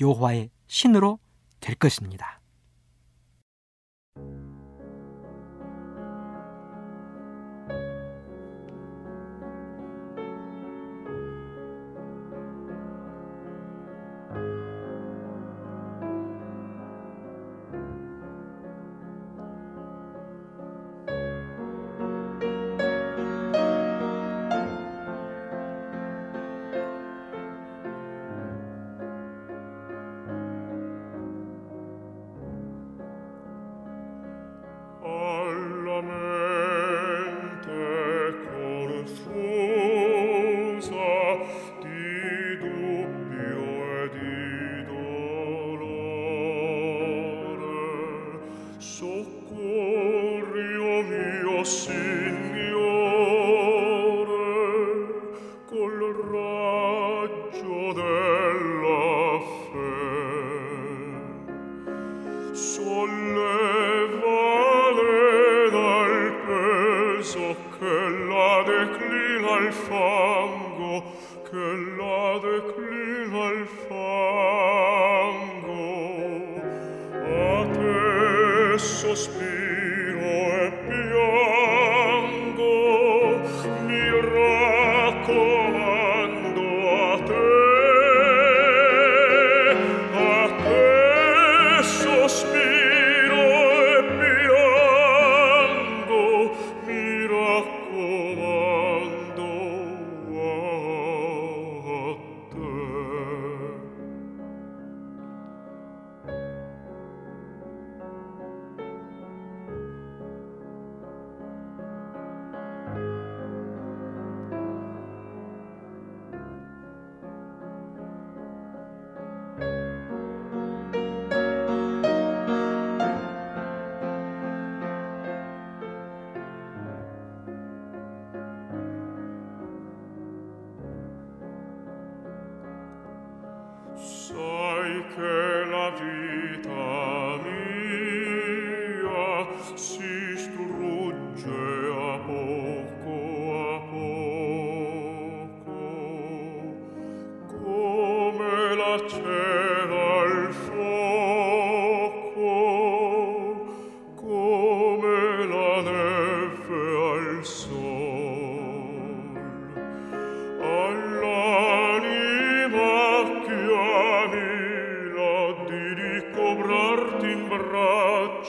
여호와의 0.00 0.50
신으로 0.66 1.18
될 1.62 1.76
것입니다. 1.76 2.41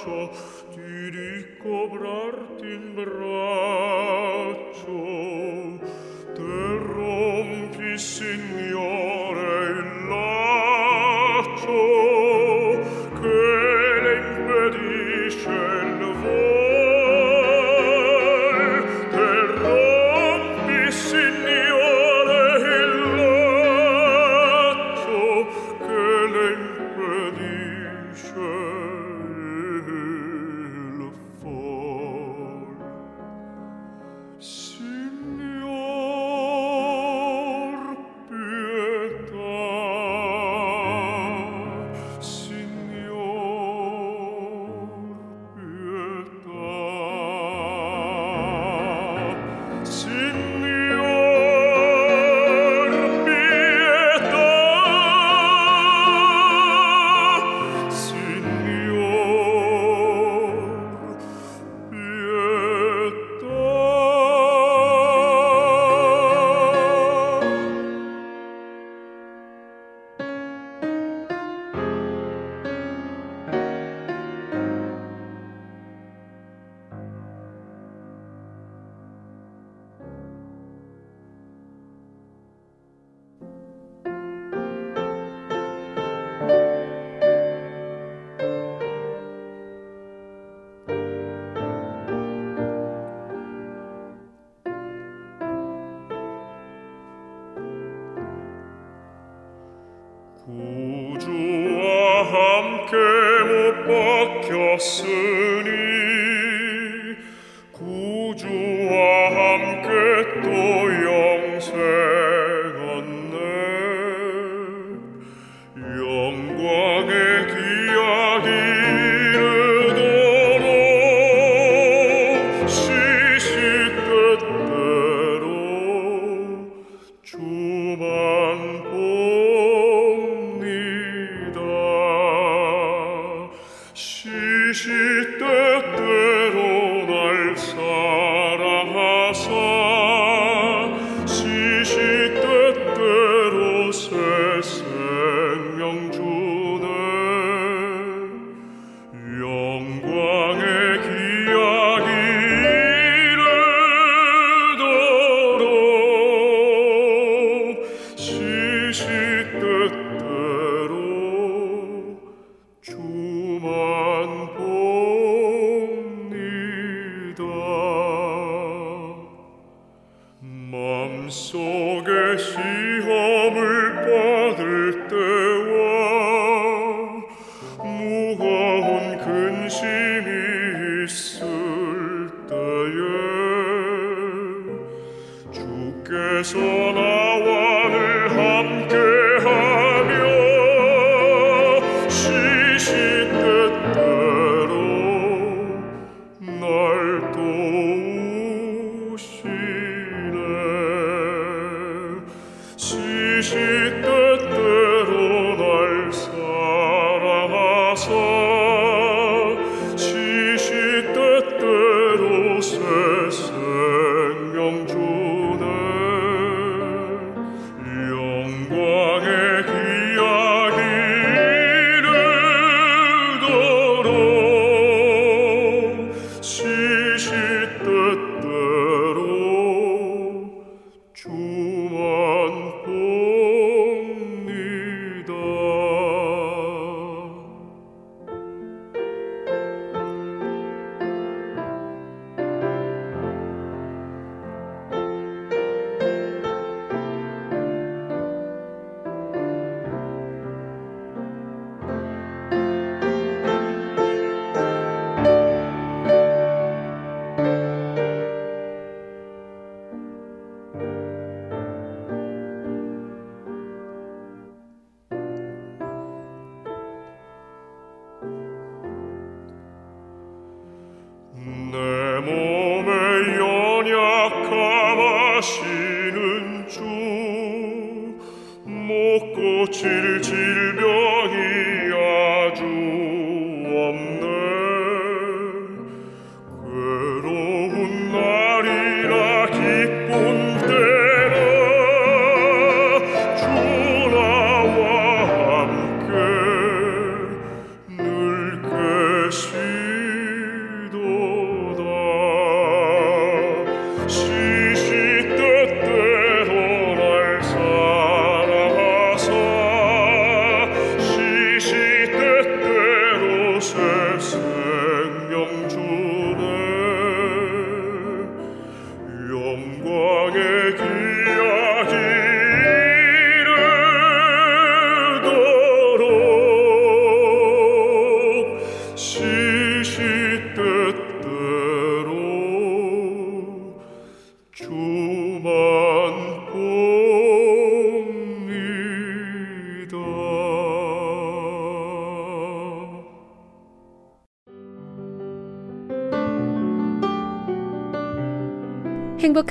braccio 0.03 0.29
ti 0.71 1.09
ricovrar 1.09 2.35
in 2.61 2.93
braccio 2.93 3.62